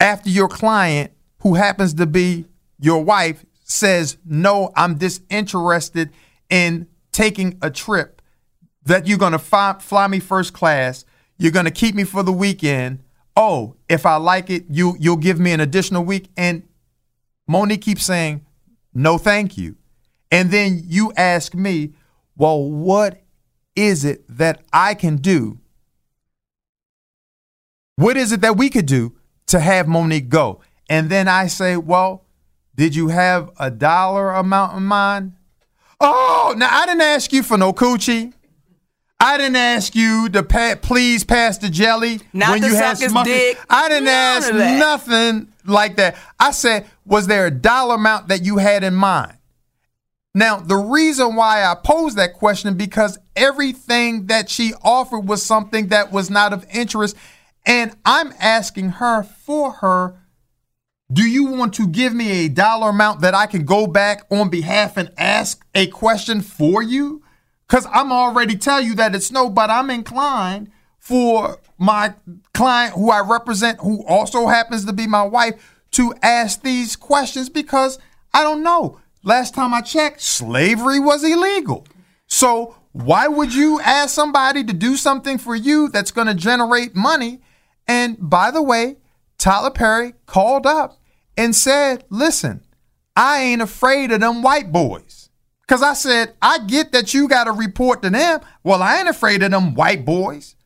[0.00, 1.12] after your client,
[1.42, 2.46] who happens to be
[2.78, 6.10] your wife, says, No, I'm disinterested
[6.50, 8.22] in taking a trip,
[8.84, 11.04] that you're going to fly, fly me first class,
[11.36, 13.00] you're going to keep me for the weekend.
[13.36, 16.28] Oh, if I like it, you you'll give me an additional week.
[16.36, 16.64] And
[17.48, 18.44] Mo'Nique keeps saying,
[18.92, 19.76] No, thank you.
[20.30, 21.94] And then you ask me,
[22.38, 23.20] Well, what
[23.76, 25.58] is it that I can do?
[27.96, 29.16] What is it that we could do
[29.48, 30.60] to have Mo'Nique go?
[30.88, 32.24] And then I say, Well,
[32.76, 35.32] did you have a dollar amount in mind?
[36.00, 38.32] Oh, now I didn't ask you for no coochie.
[39.20, 43.24] I didn't ask you to pa- please pass the jelly Not when you had smuckers.
[43.24, 43.58] dick.
[43.68, 46.16] I didn't None ask nothing like that.
[46.38, 49.32] I said, was there a dollar amount that you had in mind?
[50.38, 55.88] Now, the reason why I posed that question because everything that she offered was something
[55.88, 57.16] that was not of interest,
[57.66, 60.14] and I'm asking her for her.
[61.12, 64.48] Do you want to give me a dollar amount that I can go back on
[64.48, 67.20] behalf and ask a question for you?
[67.66, 70.70] Because I'm already tell you that it's no, but I'm inclined
[71.00, 72.14] for my
[72.54, 77.48] client who I represent, who also happens to be my wife, to ask these questions
[77.48, 77.98] because
[78.32, 79.00] I don't know.
[79.28, 81.86] Last time I checked, slavery was illegal.
[82.28, 86.96] So why would you ask somebody to do something for you that's going to generate
[86.96, 87.42] money?
[87.86, 88.96] And by the way,
[89.36, 90.98] Tyler Perry called up
[91.36, 92.64] and said, listen,
[93.14, 95.28] I ain't afraid of them white boys.
[95.60, 98.40] Because I said, I get that you got to report to them.
[98.64, 100.56] Well, I ain't afraid of them white boys.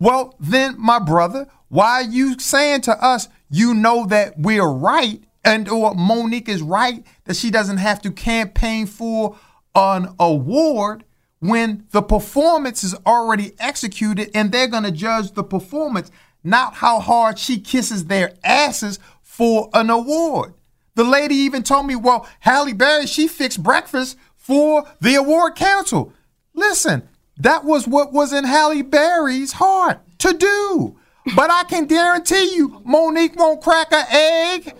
[0.00, 5.22] Well, then, my brother, why are you saying to us, you know that we're right
[5.44, 9.36] and or Mo'Nique is right that she doesn't have to campaign for
[9.74, 11.04] an award
[11.40, 16.10] when the performance is already executed and they're going to judge the performance,
[16.44, 20.54] not how hard she kisses their asses for an award.
[20.94, 26.12] The lady even told me, well, Halle Berry, she fixed breakfast for the award council.
[26.54, 30.98] Listen, that was what was in Halle Berry's heart to do.
[31.34, 34.74] But I can guarantee you, Mo'Nique won't crack an egg.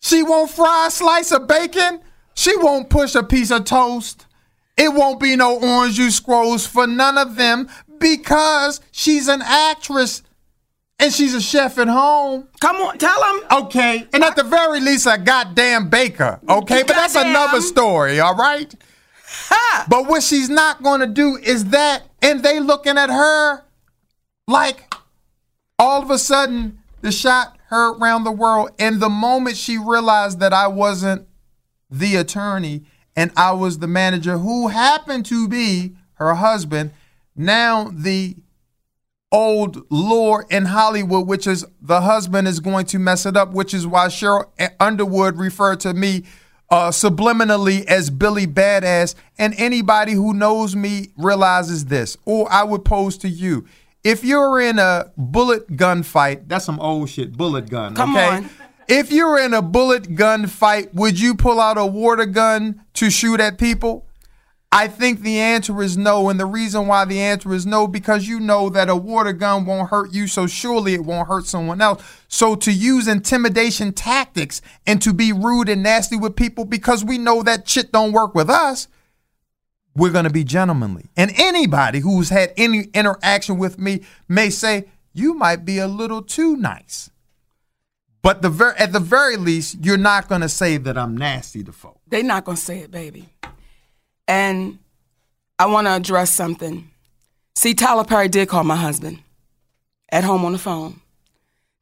[0.00, 2.00] She won't fry a slice of bacon.
[2.34, 4.26] She won't push a piece of toast.
[4.76, 10.22] It won't be no orange juice scrolls for none of them because she's an actress
[10.98, 12.48] and she's a chef at home.
[12.60, 13.64] Come on, tell them.
[13.64, 14.06] Okay.
[14.12, 16.40] And at the very least, a goddamn baker.
[16.48, 16.82] Okay.
[16.82, 18.74] But that's another story, all right?
[19.88, 23.64] But what she's not going to do is that, and they looking at her
[24.46, 24.92] like
[25.78, 28.70] all of a sudden the shot heard around the world.
[28.78, 31.26] And the moment she realized that I wasn't
[31.88, 32.84] the attorney
[33.16, 36.90] and I was the manager who happened to be her husband,
[37.36, 38.36] now the
[39.32, 43.72] old lore in Hollywood, which is the husband is going to mess it up, which
[43.72, 44.50] is why Sheryl
[44.80, 46.24] Underwood referred to me
[46.70, 49.14] uh, subliminally as Billy Badass.
[49.38, 52.16] And anybody who knows me realizes this.
[52.24, 53.66] Or I would pose to you.
[54.02, 57.94] If you're in a bullet gun fight, that's some old shit, bullet gun.
[57.94, 58.28] Come okay?
[58.28, 58.50] on.
[58.88, 63.10] If you're in a bullet gun fight, would you pull out a water gun to
[63.10, 64.06] shoot at people?
[64.72, 66.28] I think the answer is no.
[66.28, 69.66] And the reason why the answer is no, because you know that a water gun
[69.66, 72.02] won't hurt you, so surely it won't hurt someone else.
[72.28, 77.18] So to use intimidation tactics and to be rude and nasty with people because we
[77.18, 78.88] know that shit don't work with us,
[80.00, 81.10] we're going to be gentlemanly.
[81.14, 86.22] And anybody who's had any interaction with me may say, you might be a little
[86.22, 87.10] too nice.
[88.22, 91.62] But the ver- at the very least, you're not going to say that I'm nasty
[91.64, 92.00] to folk.
[92.08, 93.28] They're not gonna say it, baby.
[94.26, 94.78] And
[95.58, 96.90] I want to address something.
[97.54, 99.20] See, Tyler Perry did call my husband
[100.10, 101.00] at home on the phone.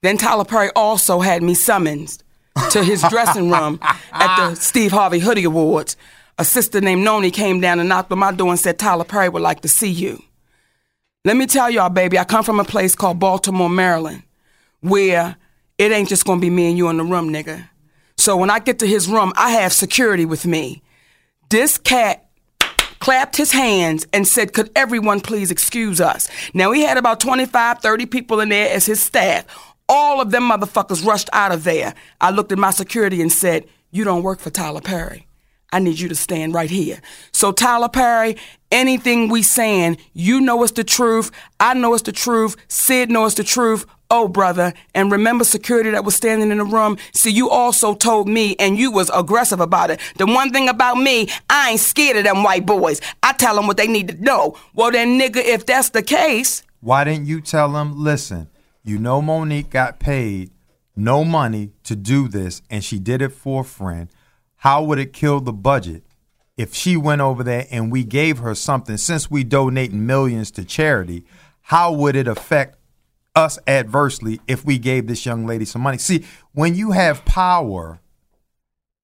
[0.03, 2.23] Then Tyler Perry also had me summoned
[2.71, 5.97] to his dressing room at the Steve Harvey Hoodie Awards.
[6.39, 9.28] A sister named Noni came down and knocked on my door and said, Tyler Perry
[9.28, 10.22] would like to see you.
[11.24, 14.22] Let me tell y'all, baby, I come from a place called Baltimore, Maryland,
[14.80, 15.36] where
[15.76, 17.68] it ain't just gonna be me and you in the room, nigga.
[18.16, 20.82] So when I get to his room, I have security with me.
[21.51, 22.28] This cat
[22.99, 26.28] clapped his hands, and said, Could everyone please excuse us?
[26.55, 29.47] Now, he had about 25, 30 people in there as his staff.
[29.89, 31.95] All of them motherfuckers rushed out of there.
[32.20, 35.28] I looked at my security and said, You don't work for Tyler Perry.
[35.73, 37.01] I need you to stand right here.
[37.33, 38.37] So Tyler Perry,
[38.71, 41.31] anything we saying, you know it's the truth.
[41.61, 42.57] I know it's the truth.
[42.69, 43.85] Sid knows the truth.
[44.11, 46.97] Oh, brother, and remember security that was standing in the room?
[47.12, 50.01] See, you also told me, and you was aggressive about it.
[50.16, 53.03] The one thing about me, I ain't scared of them white boys.
[53.23, 54.57] I tell them what they need to know.
[54.73, 58.49] Well, then, nigga, if that's the case, Why didn't you tell them, listen,
[58.83, 60.53] you know Mo'Nique got paid
[60.97, 64.09] no money to do this and she did it for a friend.
[64.59, 66.05] How would it kill the budget
[66.57, 68.97] if she went over there and we gave her something?
[68.97, 71.25] Since we donating millions to charity,
[71.63, 72.79] how would it affect
[73.35, 75.99] us adversely if we gave this young lady some money?
[75.99, 78.01] See, when you have power,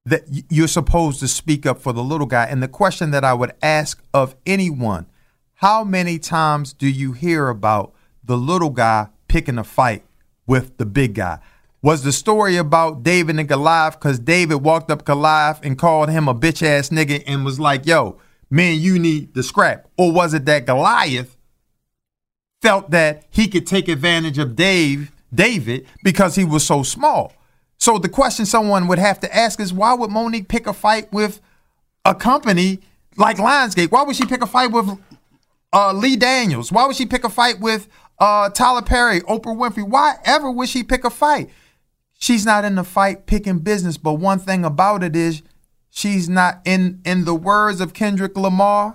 [0.07, 2.45] that you're supposed to speak up for the little guy.
[2.45, 5.07] And the question that I would ask of anyone,
[5.55, 10.05] how many times do you hear about the little guy picking a fight
[10.47, 11.39] with the big guy?
[11.85, 16.29] Was the story about David and Goliath because David walked up Goliath and called him
[16.29, 18.19] a bitch ass nigga and was like, yo,
[18.49, 19.87] man, you need the scrap?
[19.99, 21.37] Or was it that Goliath
[22.63, 27.35] felt that he could take advantage of Dave, David, because he was so small?
[27.77, 31.13] So the question someone would have to ask is why would Mo'Nique pick a fight
[31.13, 31.43] with
[32.07, 32.81] a company
[33.19, 33.91] like Lionsgate?
[33.91, 34.89] Why would she pick a fight with
[35.71, 36.73] uh, Lee Daniels?
[36.73, 39.87] Why would she pick a fight with uh, Tyler Perry, Oprah Winfrey?
[39.87, 41.51] Why ever would she pick a fight?
[42.25, 45.43] She's not in the fight picking business, but one thing about it is
[45.91, 48.95] she's not in in the words of Kendrick Lamar,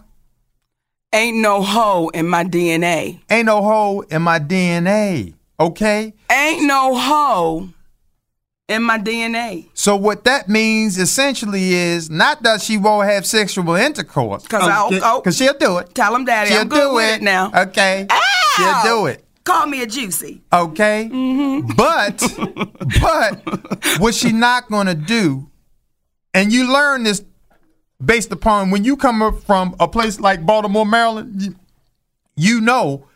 [1.14, 3.20] ain't no hoe in my DNA.
[3.30, 5.36] ain't no hole in my DNA.
[5.60, 6.14] Okay?
[6.32, 7.70] Ain't no hoe
[8.68, 9.68] in my DNA.
[9.76, 14.48] So what that means essentially is not that she won't have sexual intercourse.
[14.48, 15.22] 'Cause I'll- oh.
[15.22, 15.94] Cause she'll do it.
[15.94, 17.16] Tell him, Daddy, She'll I'm good do with it.
[17.18, 17.52] it now.
[17.54, 18.08] Okay.
[18.10, 18.20] Ow!
[18.58, 19.24] She'll do it.
[19.50, 20.42] Call me a juicy.
[20.54, 21.10] Okay.
[21.12, 21.72] Mm-hmm.
[21.76, 22.20] But
[23.02, 25.50] but what she not gonna do,
[26.34, 27.24] and you learn this
[28.04, 31.56] based upon when you come up from a place like Baltimore, Maryland, you,
[32.36, 33.08] you know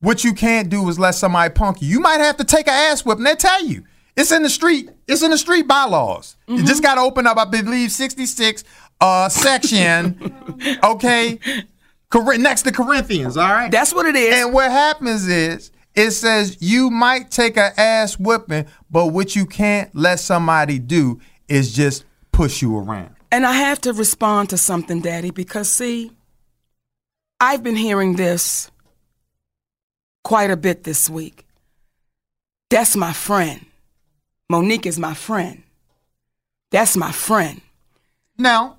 [0.00, 1.88] what you can't do is let somebody punk you.
[1.88, 3.84] You might have to take an ass whip, and they tell you.
[4.16, 4.90] It's in the street.
[5.06, 6.36] It's in the street bylaws.
[6.46, 6.66] You Mm-hmm.
[6.66, 8.64] just got to open up, I believe, 66
[9.00, 10.34] uh, section,
[10.84, 11.38] okay,
[12.10, 13.70] Cor- next to Corinthians, all right?
[13.70, 14.34] That's what it is.
[14.44, 19.46] And what happens is it says you might take an ass whipping, but what you
[19.46, 23.14] can't let somebody do is just push you around.
[23.32, 26.12] And I have to respond to something, Daddy, because see,
[27.40, 28.70] I've been hearing this
[30.24, 31.46] quite a bit this week.
[32.70, 33.66] That's my friend.
[34.50, 35.62] Mo'Nique is my friend.
[36.70, 37.60] That's my friend.
[38.38, 38.78] Now,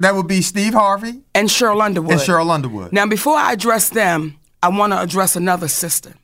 [0.00, 2.12] that would be Steve Harvey And Sheryl Underwood.
[2.12, 2.92] and Sheryl Underwood.
[2.92, 6.14] Now, before I address them, I want to address another sister.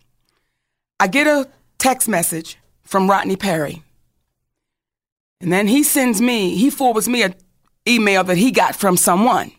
[1.00, 3.82] I get a text message from Rodney Perry.
[5.40, 7.34] And then he sends me, he forwards me an
[7.86, 9.52] email that he got from someone.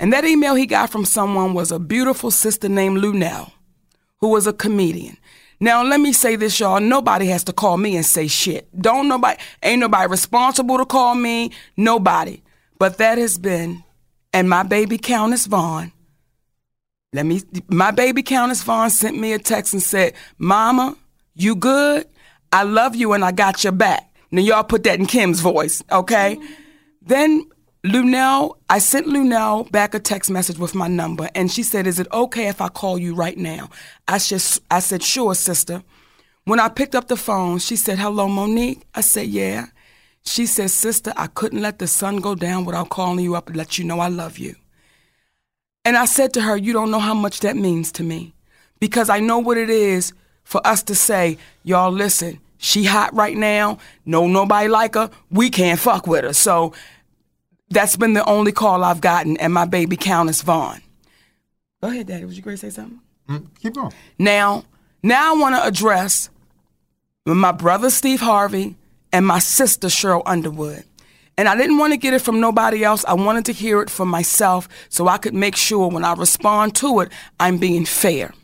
[0.00, 3.52] And that email he got from someone was a beautiful sister named Luenell,
[4.20, 5.16] who was a comedian.
[5.60, 6.80] Now, let me say this, y'all.
[6.80, 8.68] Nobody has to call me and say shit.
[8.80, 11.50] Don't nobody, ain't nobody responsible to call me.
[11.76, 12.42] Nobody.
[12.78, 13.82] But that has been,
[14.32, 15.92] and my baby Countess Vaughn,
[17.12, 20.96] let me, my baby Countess Vaughn sent me a text and said, Mama,
[21.34, 22.06] you good?
[22.52, 24.12] I love you and I got your back.
[24.30, 26.36] Now, y'all put that in Kim's voice, okay?
[26.36, 26.52] Mm-hmm.
[27.02, 27.46] Then
[27.84, 31.98] Luenell, I sent Luenell back a text message with my number, and she said, "Is
[31.98, 33.70] it okay if I call you right now?"
[34.06, 35.82] I just, I said, "Sure, sister."
[36.44, 39.66] When I picked up the phone, she said, "Hello, Mo'Nique." I said, "Yeah."
[40.22, 43.56] She said, "Sister, I couldn't let the sun go down without calling you up and
[43.56, 44.56] let you know I love you."
[45.88, 48.34] And I said to her, "You don't know how much that means to me,
[48.78, 50.12] because I know what it is
[50.44, 53.78] for us to say, y'all listen." She hot right now.
[54.04, 55.08] No, nobody like her.
[55.30, 56.34] We can't fuck with her.
[56.34, 56.74] So
[57.70, 60.82] that's been the only call I've gotten, and my baby Countess Vaughn.
[61.80, 62.26] Go ahead, Daddy.
[62.26, 63.00] Was you going to say something?
[63.26, 63.94] Mm, keep going.
[64.18, 64.64] Now,
[65.02, 66.28] now I want to address
[67.24, 68.76] my brother Steve Harvey
[69.10, 70.84] and my sister Sheryl Underwood.
[71.38, 73.04] And I didn't want to get it from nobody else.
[73.06, 76.74] I wanted to hear it from myself so I could make sure when I respond
[76.76, 78.34] to it, I'm being fair.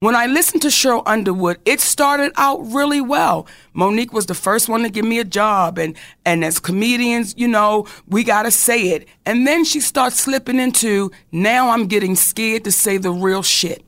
[0.00, 3.48] When I listened to Sheryl Underwood, it started out really well.
[3.74, 7.48] Mo'Nique was the first one to give me a job, and, and as comedians, you
[7.48, 9.08] know, we gotta say it.
[9.24, 13.82] And then she starts slipping into, now I'm getting scared to say the real shit.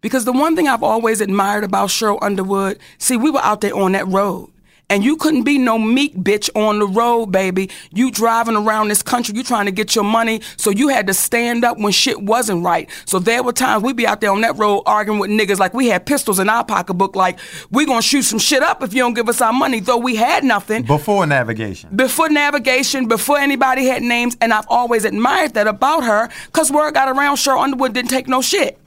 [0.00, 3.76] Because the one thing I've always admired about Sheryl Underwood, see, we were out there
[3.76, 4.51] on that road.
[4.90, 7.70] And you couldn't be no meek bitch on the road, baby.
[7.94, 11.14] You driving around this country, you trying to get your money, so you had to
[11.14, 12.90] stand up when shit wasn't right.
[13.06, 15.72] So there were times we'd be out there on that road arguing with niggas like
[15.72, 17.38] we had pistols in our pocketbook, like
[17.70, 20.14] we gonna shoot some shit up if you don't give us our money, though we
[20.14, 20.82] had nothing.
[20.82, 21.96] Before navigation.
[21.96, 26.92] Before navigation, before anybody had names, and I've always admired that about her, cause word
[26.92, 28.78] got around Sheryl Underwood didn't take no shit.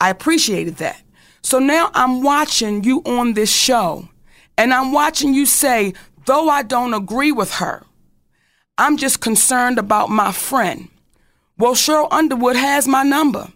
[0.00, 1.02] I appreciated that.
[1.42, 4.08] So now I'm watching you on this show,
[4.60, 5.94] and I'm watching you say,
[6.26, 7.82] though I don't agree with her,
[8.76, 10.88] I'm just concerned about my friend.
[11.56, 13.48] Well, Sheryl Underwood has my number.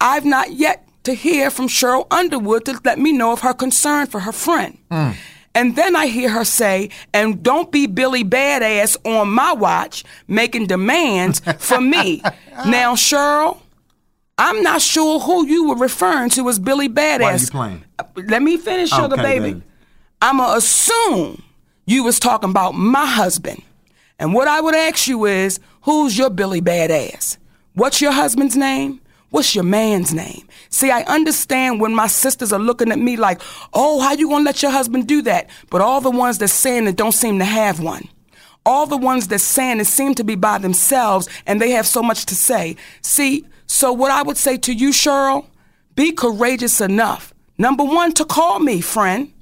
[0.00, 4.08] I've not yet to hear from Sheryl Underwood to let me know of her concern
[4.08, 4.76] for her friend.
[4.90, 5.10] Hmm.
[5.54, 10.66] And then I hear her say, and don't be Billy Badass on my watch making
[10.66, 12.22] demands for me.
[12.66, 13.58] now, Sheryl,
[14.36, 17.20] I'm not sure who you were referring to as Billy Badass.
[17.54, 17.80] Why are you
[18.16, 18.28] playing?
[18.28, 19.52] Let me finish, sugar Okay, baby.
[19.52, 19.62] baby.
[20.22, 21.42] I'ma assume
[21.86, 23.62] you was talking about my husband.
[24.18, 27.38] And what I would ask you is, who's your Billy Badass?
[27.74, 29.00] What's your husband's name?
[29.30, 30.46] What's your man's name?
[30.68, 33.40] See, I understand when my sisters are looking at me like,
[33.72, 35.48] oh, how you gonna let your husband do that?
[35.70, 38.08] But all the ones that's saying it don't seem to have one.
[38.66, 42.02] All the ones that's saying it seem to be by themselves and they have so
[42.02, 42.76] much to say.
[43.02, 45.46] See, so what I would say to you, Sheryl,
[45.94, 47.32] be courageous enough.
[47.56, 49.32] Number one, to call me, friend.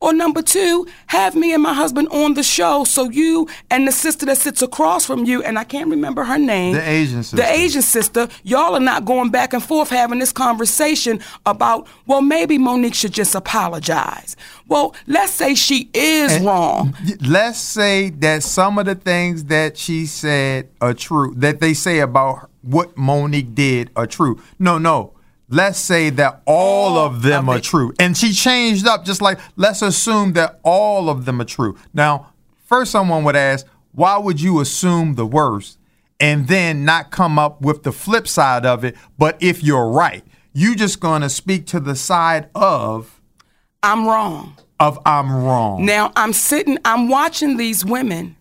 [0.00, 3.90] Or number two, have me and my husband on the show so you and the
[3.90, 6.74] sister that sits across from you, and I can't remember her name.
[6.74, 7.36] The Asian sister.
[7.36, 12.22] The Asian sister, y'all are not going back and forth having this conversation about, well,
[12.22, 14.36] maybe Mo'Nique should just apologize.
[14.68, 16.94] Well, let's say she is wrong.
[17.20, 21.98] Let's say that some of the things that she said are true, that they say
[21.98, 24.40] about what Mo'Nique did are true.
[24.60, 25.14] No, no.
[25.50, 27.94] Let's say that all of them are true.
[27.98, 31.76] And she changed up just like, let's assume that all of them are true.
[31.94, 32.32] Now,
[32.66, 35.78] first, someone would ask, why would you assume the worst
[36.20, 38.96] and then not come up with the flip side of it?
[39.16, 40.22] But if you're right,
[40.52, 43.20] you're just going to speak to the side of,
[43.82, 44.56] I'm wrong.
[44.80, 45.86] of I'm wrong.
[45.86, 48.36] Now I'm sitting, I'm watching these women.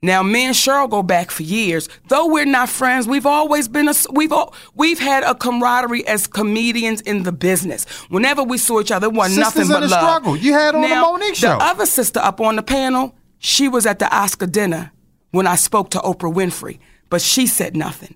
[0.00, 1.88] Now me and Sheryl go back for years.
[2.06, 6.28] Though we're not friends, we've always been a we've all, we've had a camaraderie as
[6.28, 7.84] comedians in the business.
[8.08, 10.00] Whenever we saw each other, it wasn't Sisters nothing in but the love.
[10.00, 10.36] struggle.
[10.36, 11.58] You had on the Mo'Nique show.
[11.58, 14.92] The other sister up on the panel, she was at the Oscar dinner
[15.32, 16.78] when I spoke to Oprah Winfrey,
[17.10, 18.14] but she said nothing.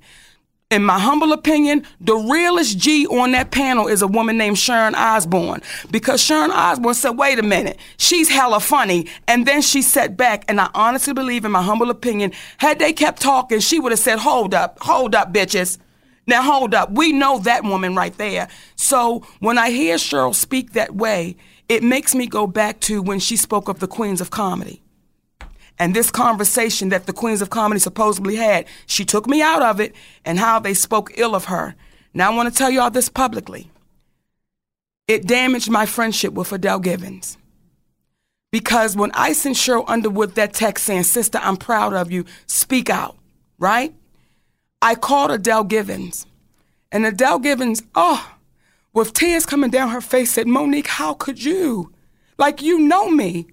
[0.73, 4.95] In my humble opinion, the realest G on that panel is a woman named Sharon
[4.95, 5.61] Osbourne.
[5.91, 9.07] Because Sharon Osbourne said, wait a minute, she's hella funny.
[9.29, 12.95] And then she sat back, and I honestly believe, in my humble opinion, had they
[12.95, 15.77] kept talking, she would have said, hold up, hold up, bitches.
[16.27, 16.91] Now hold up.
[16.91, 18.49] We know that woman right there.
[18.75, 21.37] So when I hear Sheryl speak that way,
[21.69, 24.83] it makes me go back to when she spoke of the Queens of Comedy
[25.83, 29.81] and this conversation that the Queens of Comedy supposedly had, she took me out of
[29.81, 31.75] it and how they spoke ill of her.
[32.15, 33.69] Now I want to tell y'all this publicly.
[35.09, 37.37] It damaged my friendship with Adele Givens.
[38.53, 42.89] Because when I sent Sheryl Underwood that text saying, Sister, I'm proud of you, speak
[42.89, 43.17] out,
[43.59, 43.93] right?
[44.81, 46.27] I called Adele Givens.
[46.93, 48.37] And Adele Givens, oh,
[48.93, 51.93] with tears coming down her face, said, Mo'Nique, how could you?
[52.39, 53.49] Like, you know me.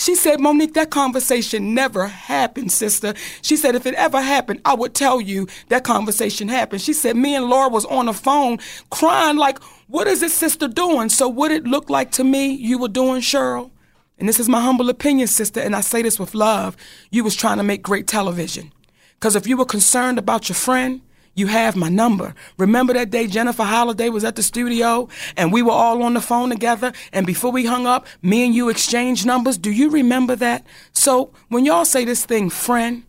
[0.00, 3.12] She said, Mo'Nique, that conversation never happened, sister.
[3.42, 6.80] She said, if it ever happened, I would tell you that conversation happened.
[6.80, 10.68] She said, me and Laura was on the phone crying, like, what is this sister
[10.68, 11.10] doing?
[11.10, 13.72] So, what it looked like to me you were doing, Sheryl,
[14.18, 16.78] and this is my humble opinion, sister, and I say this with love,
[17.10, 18.72] you was trying to make great television.
[19.16, 21.02] Because if you were concerned about your friend,
[21.40, 22.34] you have my number.
[22.58, 26.20] Remember that day Jennifer Holliday was at the studio and we were all on the
[26.20, 29.58] phone together and before we hung up, me and you exchanged numbers?
[29.58, 30.64] Do you remember that?
[30.92, 33.02] So when y'all say this thing, friend,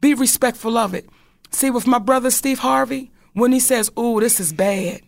[0.00, 1.08] be respectful of it.
[1.50, 5.02] See, with my brother Steve Harvey, when he says, Ooh, this is bad,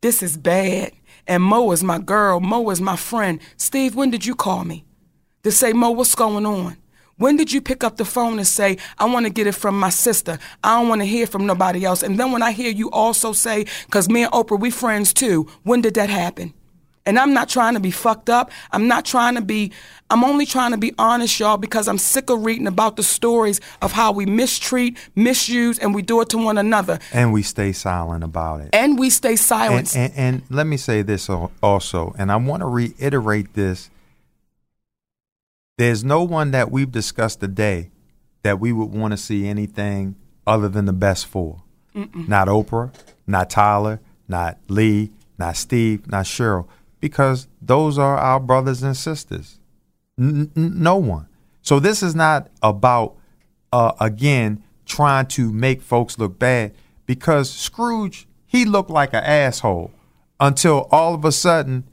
[0.00, 0.92] this is bad,
[1.26, 3.40] and Mo is my girl, Mo is my friend.
[3.56, 4.84] Steve, when did you call me?
[5.42, 6.76] To say, Mo, what's going on?
[7.18, 9.78] When did you pick up the phone and say, I want to get it from
[9.80, 10.38] my sister?
[10.62, 12.02] I don't want to hear from nobody else.
[12.02, 15.48] And then when I hear you also say, because me and Oprah, we friends too,
[15.62, 16.52] when did that happen?
[17.06, 18.50] And I'm not trying to be fucked up.
[18.72, 19.70] I'm not trying to be,
[20.10, 23.60] I'm only trying to be honest, y'all, because I'm sick of reading about the stories
[23.80, 26.98] of how we mistreat, misuse, and we do it to one another.
[27.12, 28.70] and we stay silent about it.
[28.72, 29.96] And we stay silent.
[29.96, 33.88] and, and let me say this also, and I want to reiterate this.
[35.78, 37.90] There's no one that we've discussed today
[38.42, 40.16] that we would want to see anything
[40.46, 41.62] other than the best for.
[41.94, 42.92] Not Oprah,
[43.26, 46.66] not Tyler, not Lee, not Steve, not Sheryl,
[47.00, 49.58] because those are our brothers and sisters.
[50.18, 51.26] N- n- no one.
[51.62, 53.16] So this is not about
[53.72, 56.74] uh, again trying to make folks look bad
[57.06, 59.90] because Scrooge he looked like an asshole
[60.38, 61.84] until all of a sudden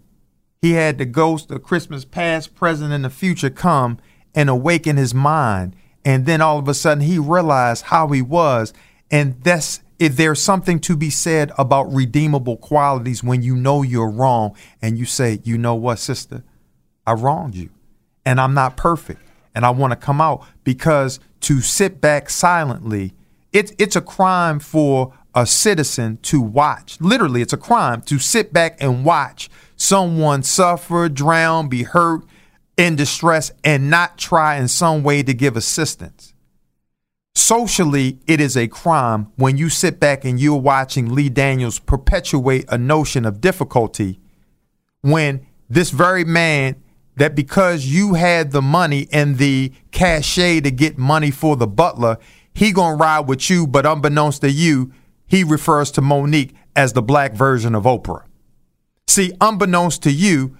[0.64, 3.98] he had the ghost of Christmas past, present, and the future come
[4.34, 5.76] and awaken his mind.
[6.06, 8.72] And then all of a sudden he realized how he was.
[9.12, 14.10] And that's if there's something to be said about redeemable qualities when you know you're
[14.10, 16.46] wrong and you say, you know what, sister,
[17.06, 17.70] I wronged you.
[18.26, 19.20] And I'm not perfect.
[19.54, 23.14] And I want to come out because to sit back silently,
[23.52, 27.00] it's it's a crime for a citizen to watch.
[27.00, 32.24] Literally, it's a crime to sit back and watch someone suffer, drown, be hurt,
[32.78, 36.34] in distress, and not try in some way to give assistance.
[37.36, 42.66] Socially, it is a crime when you sit back and you're watching Lee Daniels perpetuate
[42.70, 44.20] a notion of difficulty
[45.02, 46.76] when this very man
[47.16, 52.18] that because you had the money and the cachet to get money for the butler,
[52.54, 54.92] he gonna ride with you, but unbeknownst to you,
[55.26, 58.24] he refers to Mo'Nique as the black version of Oprah.
[59.08, 60.58] See, unbeknownst to you,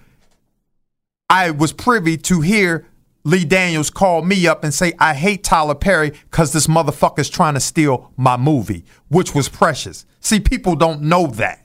[1.28, 2.86] I was privy to hear
[3.24, 7.54] Lee Daniels call me up and say, I hate Tyler Perry because this motherfucker's trying
[7.54, 10.04] to steal my movie, which was precious.
[10.20, 11.60] See, people don't know that.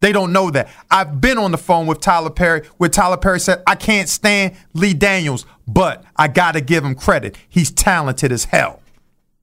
[0.00, 0.68] They don't know that.
[0.90, 4.56] I've been on the phone with Tyler Perry, where Tyler Perry said, I can't stand
[4.74, 7.36] Lee Daniels, but I got to give him credit.
[7.48, 8.81] He's talented as hell.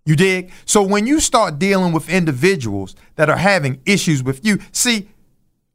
[0.10, 0.52] You dig?
[0.66, 5.08] So when you start dealing with individuals that are having issues with you, see,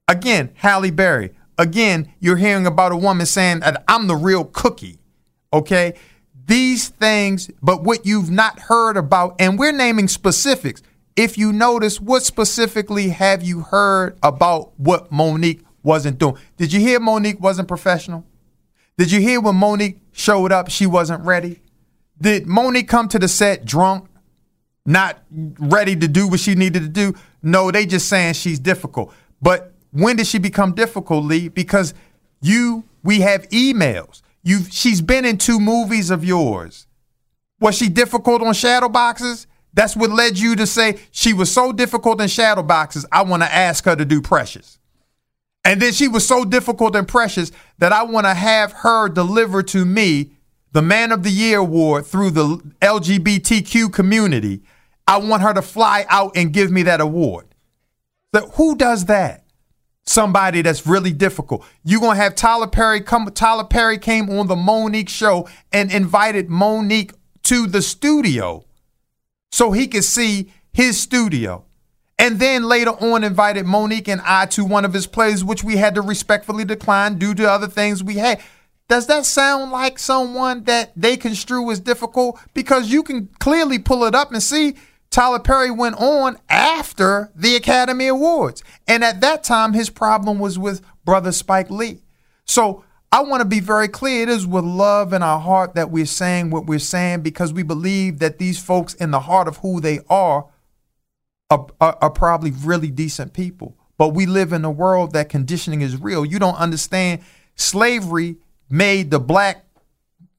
[0.09, 4.99] again, Halle Berry, again, you're hearing about a woman saying that I'm the real cookie.
[5.53, 5.95] Okay?
[6.47, 10.83] These things, but what you've not heard about, and we're naming specifics
[11.15, 16.39] if you notice, what specifically have you heard about what Mo'Nique wasn't doing?
[16.57, 18.25] Did you hear Mo'Nique wasn't professional?
[18.99, 21.61] Did you hear when Mo'Nique showed up, she wasn't ready?
[22.21, 24.09] Did Mo'Nique come to the set drunk,
[24.87, 27.15] not ready to do what she needed to do?
[27.43, 29.13] No, they just saying she's difficult.
[29.41, 31.49] But when did she become difficult, Lee?
[31.49, 31.95] Because
[32.41, 34.23] you, we have emails.
[34.43, 36.87] You, she's been in two movies of yours.
[37.61, 39.47] Was she difficult on shadow boxes?
[39.73, 43.07] That's what led you to say she was so difficult in shadow boxes.
[43.11, 44.79] I want to ask her to do Precious.
[45.65, 49.63] And then she was so difficult and precious that I want to have her deliver
[49.63, 50.33] to me
[50.73, 54.63] the Man of the Year award through the LGBTQ community.
[55.07, 57.47] I want her to fly out and give me that award.
[58.35, 59.45] So who does that?
[60.07, 61.65] Somebody that's really difficult.
[61.83, 63.27] You're gonna have Tyler Perry come.
[63.27, 67.13] Tyler Perry came on the Mo'Nique show and invited Mo'Nique
[67.45, 68.65] to the studio
[69.51, 71.65] so he could see his studio.
[72.19, 75.77] And then later on invited Mo'Nique and I to one of his plays, which we
[75.77, 78.41] had to respectfully decline due to other things we had.
[78.89, 82.39] Does that sound like someone that they construe as difficult?
[82.53, 84.75] Because you can clearly pull it up and see
[85.15, 88.65] Tyler Perry went on after the Academy Awards.
[88.89, 92.03] And at that time, his problem was with brother Spike Lee.
[92.47, 94.25] So I want to be very clear.
[94.25, 97.63] It is with love in our heart that we're saying what we're saying because we
[97.63, 100.47] believe that these folks, in the heart of who they are,
[101.49, 103.77] are, are, are probably really decent people.
[103.97, 106.25] But we live in a world that conditioning is real.
[106.25, 107.21] You don't understand.
[107.55, 108.39] Slavery
[108.69, 109.65] made the black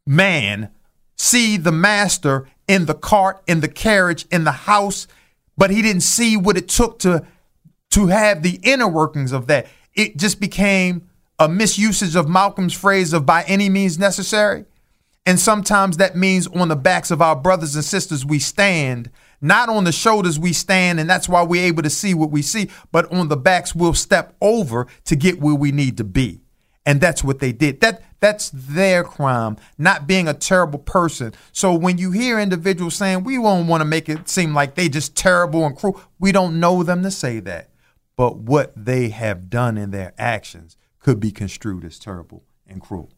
[0.06, 0.70] man
[1.16, 5.08] see the master in the cart, in the carriage, in the house,
[5.58, 7.26] but he didn't see what it took to
[7.92, 9.68] to have the inner workings of that.
[9.94, 11.08] It just became
[11.40, 14.66] a misusage of Malcolm's phrase of by any means necessary.
[15.26, 19.10] And sometimes that means on the backs of our brothers and sisters we stand,
[19.42, 22.42] not on the shoulders we stand, and that's why we're able to see what we
[22.42, 26.42] see, but on the backs we'll step over to get where we need to be.
[26.86, 27.82] And that's what they did.
[27.82, 31.34] That that's their crime, not being a terrible person.
[31.52, 34.90] So when you hear individuals saying we won't want to make it seem like they
[34.90, 37.70] just terrible and cruel, we don't know them to say that.
[38.16, 43.12] But what they have done in their actions could be construed as terrible and cruel.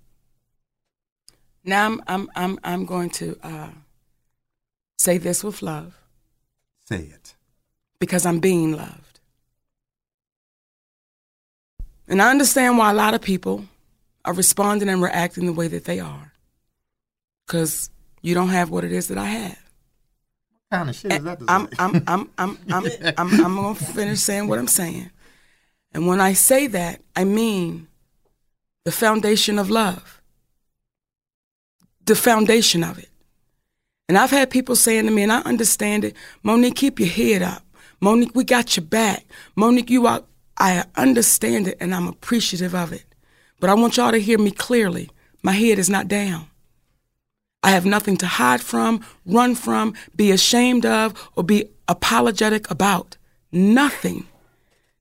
[1.64, 3.70] Now I'm I'm I'm I'm going to uh,
[4.98, 5.96] say this with love
[6.88, 7.36] Say it.
[8.00, 9.20] because I'm being loved.
[12.08, 13.66] And I understand why a lot of people
[14.28, 16.34] are responding and reacting the way that they are.
[17.46, 17.90] Because
[18.22, 19.64] you don't have what it is that I have.
[20.70, 21.40] What kind of shit is that?
[21.40, 21.76] To I'm say?
[21.80, 22.86] I'm I'm I'm I'm
[23.18, 25.10] I'm, I'm gonna finish saying what I'm saying.
[25.94, 27.88] And when I say that, I mean
[28.84, 30.22] the foundation of love.
[32.06, 33.10] The foundation of it.
[34.10, 37.42] And I've had people saying to me, and I understand it, Mo'Nique, keep your head
[37.42, 37.64] up.
[38.02, 39.26] Mo'Nique, we got your back.
[39.56, 40.24] Mo'Nique, you are
[40.58, 43.06] I understand it and I'm appreciative of it.
[43.60, 45.10] But I want y'all to hear me clearly.
[45.42, 46.48] My head is not down.
[47.64, 53.18] I have nothing to hide from, run from, be ashamed of, or be apologetic about.
[53.52, 54.28] Nothing.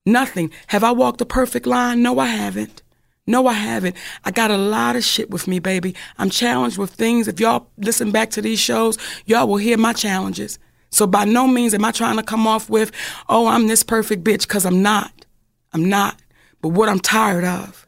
[0.04, 0.50] Nothing.
[0.68, 2.02] Have I walked a perfect line?
[2.02, 2.82] No, I haven't.
[3.26, 3.96] No, I haven't.
[4.24, 5.94] I got a lot of shit with me, baby.
[6.16, 7.26] I'm challenged with things.
[7.26, 10.59] If y'all listen back to these shows, y'all will hear my challenges.
[10.90, 12.92] So by no means am I trying to come off with,
[13.28, 15.26] oh, I'm this perfect bitch, because I'm not.
[15.72, 16.20] I'm not.
[16.62, 17.86] But what I'm tired of.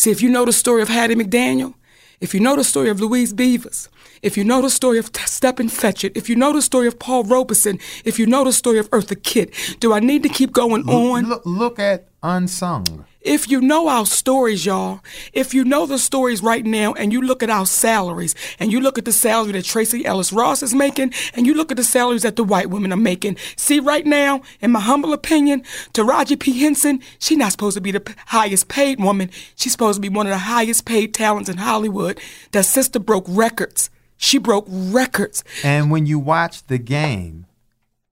[0.00, 1.74] See, if you know the story of Hattie McDaniel,
[2.22, 3.90] if you know the story of Louise Beavers,
[4.22, 7.24] if you know the story of Stepin Fetchit, if you know the story of Paul
[7.24, 10.88] Robeson, if you know the story of Eartha Kitt, do I need to keep going
[10.88, 11.28] on?
[11.28, 13.04] Look, look at Unsung.
[13.20, 15.00] If you know our stories, y'all,
[15.34, 18.80] if you know the stories right now and you look at our salaries and you
[18.80, 21.84] look at the salary that Tracee Ellis Ross is making and you look at the
[21.84, 25.62] salaries that the white women are making, see right now, in my humble opinion,
[25.92, 26.60] Taraji P.
[26.60, 29.30] Henson, she's not supposed to be the highest paid woman.
[29.54, 32.18] She's supposed to be one of the highest paid talents in Hollywood.
[32.52, 33.90] That sister broke records.
[34.16, 35.44] She broke records.
[35.62, 37.44] And when you watch the game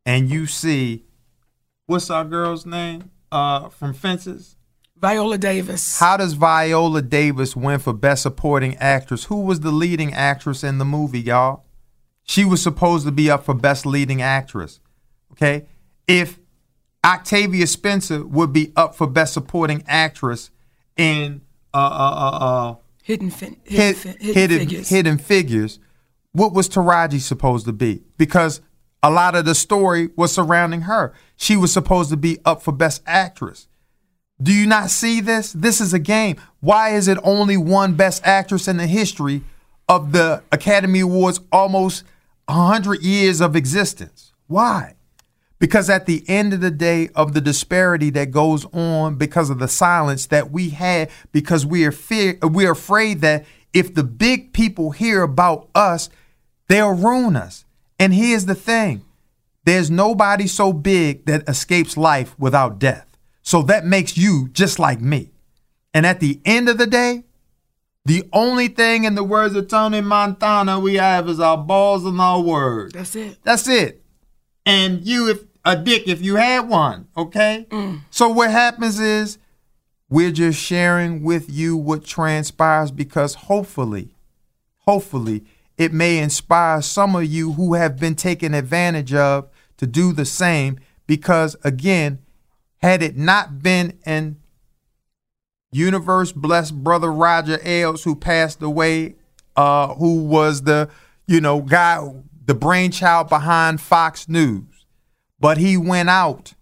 [0.05, 1.07] and you see,
[1.87, 4.57] what's our girl's name uh, from Fences?
[5.01, 5.99] Viola Davis.
[5.99, 9.25] How does Viola Davis win for Best Supporting Actress?
[9.25, 11.65] Who was the leading actress in the movie, y'all?
[12.25, 14.81] She was supposed to be up for Best Leading Actress.
[15.33, 15.67] Okay?
[16.07, 16.39] If
[17.05, 20.51] Octavia Spencer would be up for Best Supporting Actress
[20.97, 21.43] in
[21.73, 25.27] uh, uh, uh, uh, Hidden, fin- hidden, fin- hidden, hidden, hidden, figures.
[25.27, 25.79] figures,
[26.33, 28.03] what was Taraji supposed to be?
[28.19, 28.61] Because
[29.03, 31.15] a lot of the story was surrounding her.
[31.37, 33.69] She was supposed to be up for Best Actress.
[34.41, 35.53] Do you not see this?
[35.53, 36.37] This is a game.
[36.61, 39.43] Why is it only one Best Actress in the history
[39.89, 42.05] of the Academy Awards almost
[42.47, 44.33] 100 years of existence?
[44.47, 44.95] Why?
[45.59, 49.59] Because at the end of the day, of the disparity that goes on because of
[49.59, 54.53] the silence that we had, because we are fear, we're afraid that if the big
[54.53, 56.11] people hear about us,
[56.69, 57.65] they'll ruin us.
[57.99, 59.05] And here's the thing:
[59.65, 63.08] there's nobody so big that escapes life without death.
[63.49, 65.31] So that makes you just like me.
[65.95, 67.25] And at the end of the day,
[68.05, 72.21] the only thing, in the words of Tony Montana, we have is our balls and
[72.21, 72.93] our words.
[72.93, 73.39] That's it.
[73.45, 74.03] That's it.
[74.67, 77.67] And you, if a dick, if you had one, okay?
[77.71, 78.01] Mm.
[78.11, 79.39] So what happens is
[80.11, 84.15] we're just sharing with you what transpires because hopefully,
[84.81, 85.47] hopefully,
[85.79, 90.27] it may inspire some of you who have been taken advantage of to do the
[90.27, 90.79] same.
[91.07, 92.19] Because again,
[92.79, 94.37] had it not been an
[95.71, 99.17] universe blessed brother Roger Ailes who passed away,
[99.57, 100.89] uh, who was the
[101.27, 102.01] you know guy,
[102.45, 104.87] the brainchild behind Fox News,
[105.39, 106.55] but he went out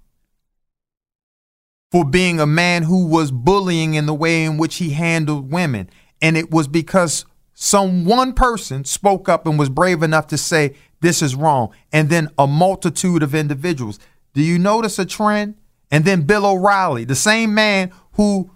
[1.93, 5.89] for being a man who was bullying in the way in which he handled women,
[6.21, 10.75] and it was because some one person spoke up and was brave enough to say
[11.01, 13.99] this is wrong, and then a multitude of individuals.
[14.35, 15.55] Do you notice a trend?
[15.91, 18.51] And then Bill O'Reilly, the same man who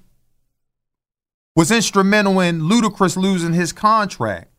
[1.55, 4.51] was instrumental in Ludacris losing his contract.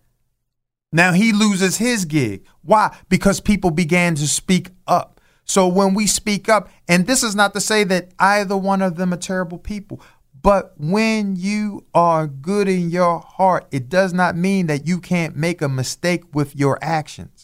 [0.92, 2.46] Now he loses his gig.
[2.64, 2.96] Why?
[3.10, 5.22] Because people began to speak up.
[5.46, 8.96] So when we speak up, and this is not to say that either one of
[8.96, 10.02] them are terrible people,
[10.42, 15.36] but when you are good in your heart, it does not mean that you can't
[15.36, 17.41] make a mistake with your actions.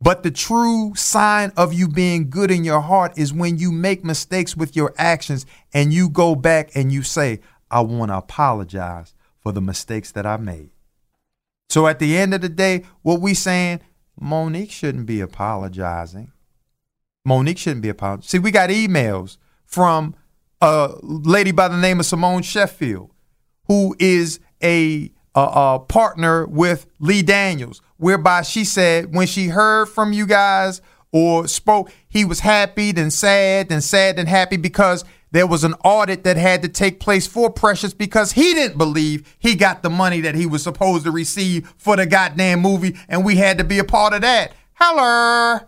[0.00, 4.04] But the true sign of you being good in your heart is when you make
[4.04, 5.44] mistakes with your actions
[5.74, 7.40] and you go back and you say,
[7.70, 10.70] I want to apologize for the mistakes that I made.
[11.68, 13.80] So at the end of the day, what we saying,
[14.20, 16.32] Mo'Nique shouldn't be apologizing.
[17.26, 18.28] Mo'Nique shouldn't be apologizing.
[18.28, 20.14] See, we got emails from
[20.60, 23.10] a lady by the name of Simone Sheffield,
[23.66, 29.86] who is a, a, a partner with Lee Daniels, whereby she said when she heard
[29.86, 30.80] from you guys
[31.12, 35.74] or spoke, he was happy, then sad, then sad, then happy because there was an
[35.84, 39.90] audit that had to take place for Precious because he didn't believe he got the
[39.90, 43.64] money that he was supposed to receive for the goddamn movie, and we had to
[43.64, 44.52] be a part of that.
[44.74, 45.58] Hello.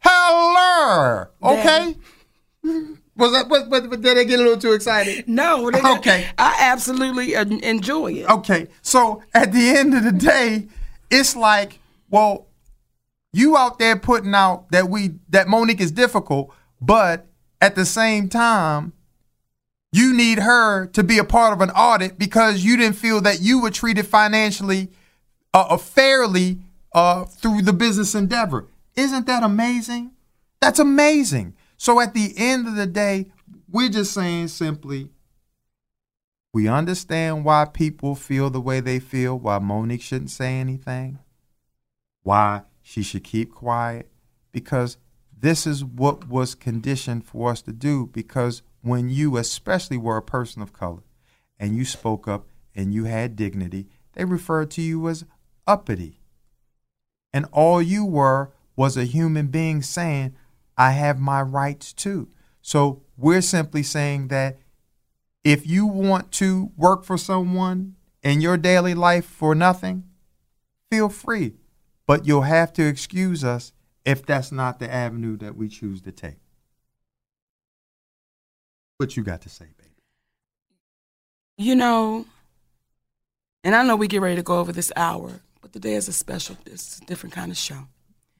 [0.00, 1.26] Hello.
[1.42, 1.94] Okay.
[3.16, 3.48] Was that?
[3.48, 5.28] Was, was, did I get a little too excited?
[5.28, 6.26] No, they- Okay.
[6.38, 8.30] I absolutely enjoy it.
[8.30, 10.68] Okay, so at the end of the day,
[11.10, 11.78] it's like,
[12.10, 12.48] well,
[13.32, 17.26] you out there putting out that we that Mo'Nique is difficult, but
[17.60, 18.92] at the same time,
[19.92, 23.40] you need her to be a part of an audit because you didn't feel that
[23.40, 24.90] you were treated financially
[25.54, 26.58] uh, uh, fairly
[26.92, 28.66] uh, through the business endeavor.
[28.96, 30.12] Isn't that amazing?
[30.60, 31.54] That's amazing.
[31.76, 33.30] So at the end of the day,
[33.70, 35.10] we're just saying simply,
[36.52, 41.18] We understand why people feel the way they feel, why Mo'Nique shouldn't say anything,
[42.22, 44.10] why she should keep quiet,
[44.50, 44.96] because
[45.40, 48.06] this is what was conditioned for us to do.
[48.06, 51.02] Because when you, especially, were a person of color
[51.58, 55.24] and you spoke up and you had dignity, they referred to you as
[55.66, 56.20] uppity.
[57.32, 60.34] And all you were was a human being saying,
[60.76, 62.28] I have my rights too.
[62.62, 64.58] So we're simply saying that
[65.48, 70.04] if you want to work for someone in your daily life for nothing,
[70.90, 71.54] feel free.
[72.06, 73.72] But you'll have to excuse us
[74.04, 76.36] if that's not the avenue that we choose to take.
[78.98, 79.88] What you got to say, baby?
[81.56, 82.26] You know,
[83.64, 86.12] and I know we get ready to go over this hour, but today is a
[86.12, 87.88] special, it's a different kind of show.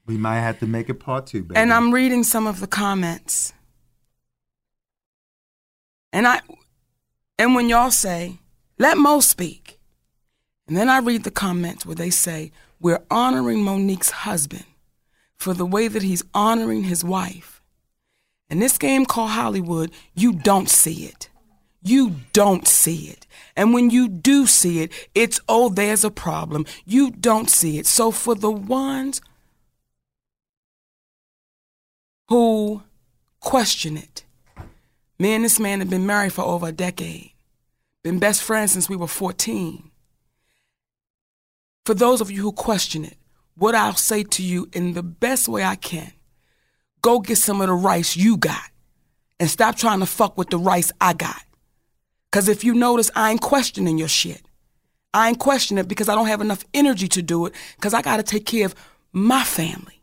[0.05, 1.59] We might have to make it part two, baby.
[1.59, 3.51] And I'm reading some of the comments.
[6.13, 6.41] And I
[7.39, 8.37] and when y'all say,
[8.77, 9.79] let Mo speak.
[10.67, 14.65] And then I read the comments where they say, we're honoring Mo'Nique's husband
[15.37, 17.61] for the way that he's honoring his wife.
[18.49, 21.29] In this game called Hollywood, you don't see it.
[21.81, 23.25] You don't see it.
[23.55, 26.65] And when you do see it, it's, oh, there's a problem.
[26.85, 27.85] You don't see it.
[27.85, 29.21] So for the ones
[32.27, 32.83] who
[33.39, 34.25] question it,
[35.19, 37.33] me and this man have been married for over a decade,
[38.03, 39.91] been best friends since we were 14.
[41.85, 43.17] For those of you who question it,
[43.55, 46.13] what I'll say to you in the best way I can
[47.01, 48.69] go get some of the rice you got
[49.39, 51.41] and stop trying to fuck with the rice I got.
[52.31, 54.41] Because if you notice, I ain't questioning your shit.
[55.13, 58.01] I ain't questioning it because I don't have enough energy to do it because I
[58.01, 58.75] got to take care of
[59.11, 60.01] my family,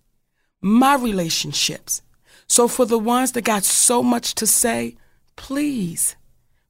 [0.60, 2.02] my relationships.
[2.48, 4.96] So for the ones that got so much to say,
[5.36, 6.16] please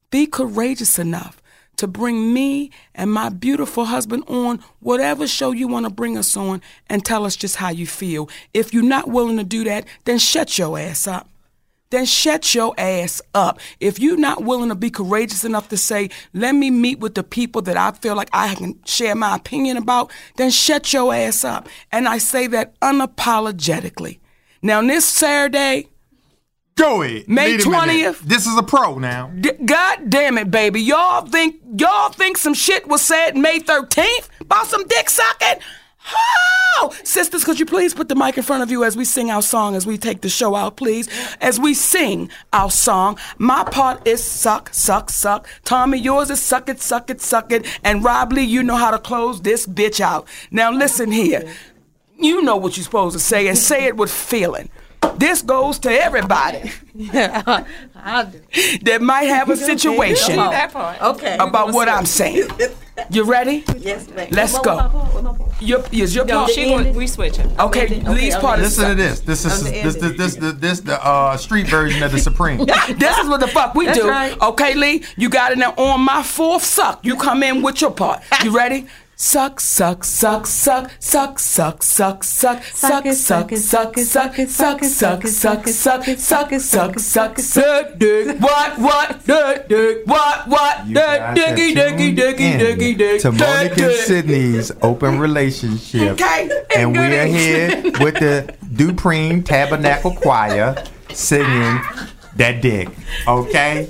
[0.09, 1.41] be courageous enough
[1.77, 6.35] to bring me and my beautiful husband on whatever show you want to bring us
[6.35, 8.29] on and tell us just how you feel.
[8.53, 11.29] If you're not willing to do that, then shut your ass up.
[11.89, 13.59] Then shut your ass up.
[13.79, 17.23] If you're not willing to be courageous enough to say, let me meet with the
[17.23, 21.45] people that I feel like I can share my opinion about, then shut your ass
[21.45, 21.69] up.
[21.91, 24.19] And I say that unapologetically.
[24.61, 25.87] Now, this Saturday,
[26.77, 27.27] Go it.
[27.27, 28.13] May Lead 'em in there.
[28.13, 28.19] 20th.
[28.21, 29.31] This is a pro now.
[29.39, 30.81] D- God damn it, baby.
[30.81, 35.59] Y'all think y'all think some shit was said May 13th about some dick sucking?
[36.79, 36.93] Oh!
[37.03, 39.41] Sisters, could you please put the mic in front of you as we sing our
[39.41, 41.09] song, as we take the show out, please?
[41.41, 45.47] As we sing our song, my part is suck, suck, suck.
[45.65, 47.65] Tommy, yours is suck it, suck it, suck it.
[47.83, 50.27] And Rob Lee, you know how to close this bitch out.
[50.51, 51.51] Now listen here.
[52.19, 54.69] You know what you're supposed to say and say it with feeling.
[55.17, 61.01] This goes to everybody that might have a situation That part.
[61.01, 61.35] Okay.
[61.35, 62.47] about what I'm saying.
[63.11, 63.63] You ready?
[63.77, 64.27] Yes, ma'am.
[64.31, 64.75] Let's go.
[64.75, 65.13] what my part?
[65.13, 65.61] What my part?
[65.61, 66.51] Your, is your part?
[66.51, 67.47] She gonna, we switching.
[67.59, 69.19] Okay, Okay, Lee's okay, part is Listen to this.
[69.21, 72.19] This is I'm the this this this this, this the uh, street version of the
[72.19, 72.59] Supreme.
[72.97, 74.09] This is what the fuck we That's do.
[74.09, 74.39] right.
[74.39, 77.05] Okay, Lee, you got it now on my fourth suck.
[77.05, 78.23] You come in with your part.
[78.43, 78.87] You ready?
[79.19, 84.37] Suck, suck, suck, suck, suck, suck, suck, suck, suck, it, suck, suck it, suck, suck
[84.37, 87.01] it, suck, suck it, suck, suck suck, it, suck, suck it, suck, suck suck, it,
[87.01, 88.39] suck, suck, dick.
[88.39, 92.59] What, what, dick, dick, what, what, You dick, guys have dicky, dicky, tuned dicky, in
[92.59, 94.05] dicky, dick, to Monica dick, and dick.
[94.05, 96.11] Sidney's open relationship.
[96.11, 96.63] Okay.
[96.75, 100.75] And we are here with the Dupreme Tabernacle Choir
[101.11, 101.81] singing
[102.35, 102.89] that dick.
[103.27, 103.89] Okay?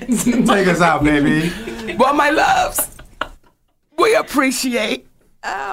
[0.00, 1.52] Take us out, baby.
[1.96, 2.97] Well, my loves,
[3.98, 5.06] we appreciate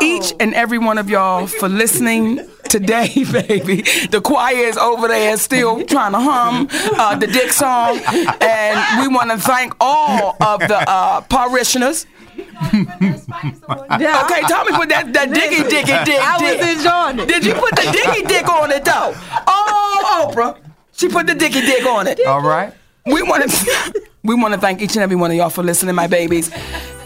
[0.01, 3.81] each and every one of y'all for listening today, baby.
[4.09, 7.99] The choir is over there still trying to hum uh, the dick song,
[8.41, 12.05] and we want to thank all of the uh, parishioners.
[12.37, 14.23] Yeah.
[14.25, 16.77] Okay, Tommy put that, that dicky dicky dick I was dick.
[16.77, 17.27] enjoying it.
[17.27, 19.13] Did you put the dicky dick on it though?
[19.47, 20.57] Oh, Oprah,
[20.91, 22.19] she put the dicky dick on it.
[22.25, 22.73] All right?
[23.05, 25.95] We want to we want to thank each and every one of y'all for listening,
[25.95, 26.51] my babies.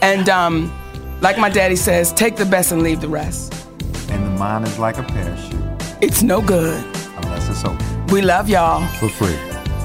[0.02, 0.72] And um,
[1.20, 3.54] like my daddy says, take the best and leave the rest.
[4.10, 5.60] And the mind is like a parachute,
[6.00, 6.82] It's no good.
[7.22, 8.86] unless it's open We love y'all.
[8.98, 9.36] for free.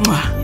[0.03, 0.43] Mwah.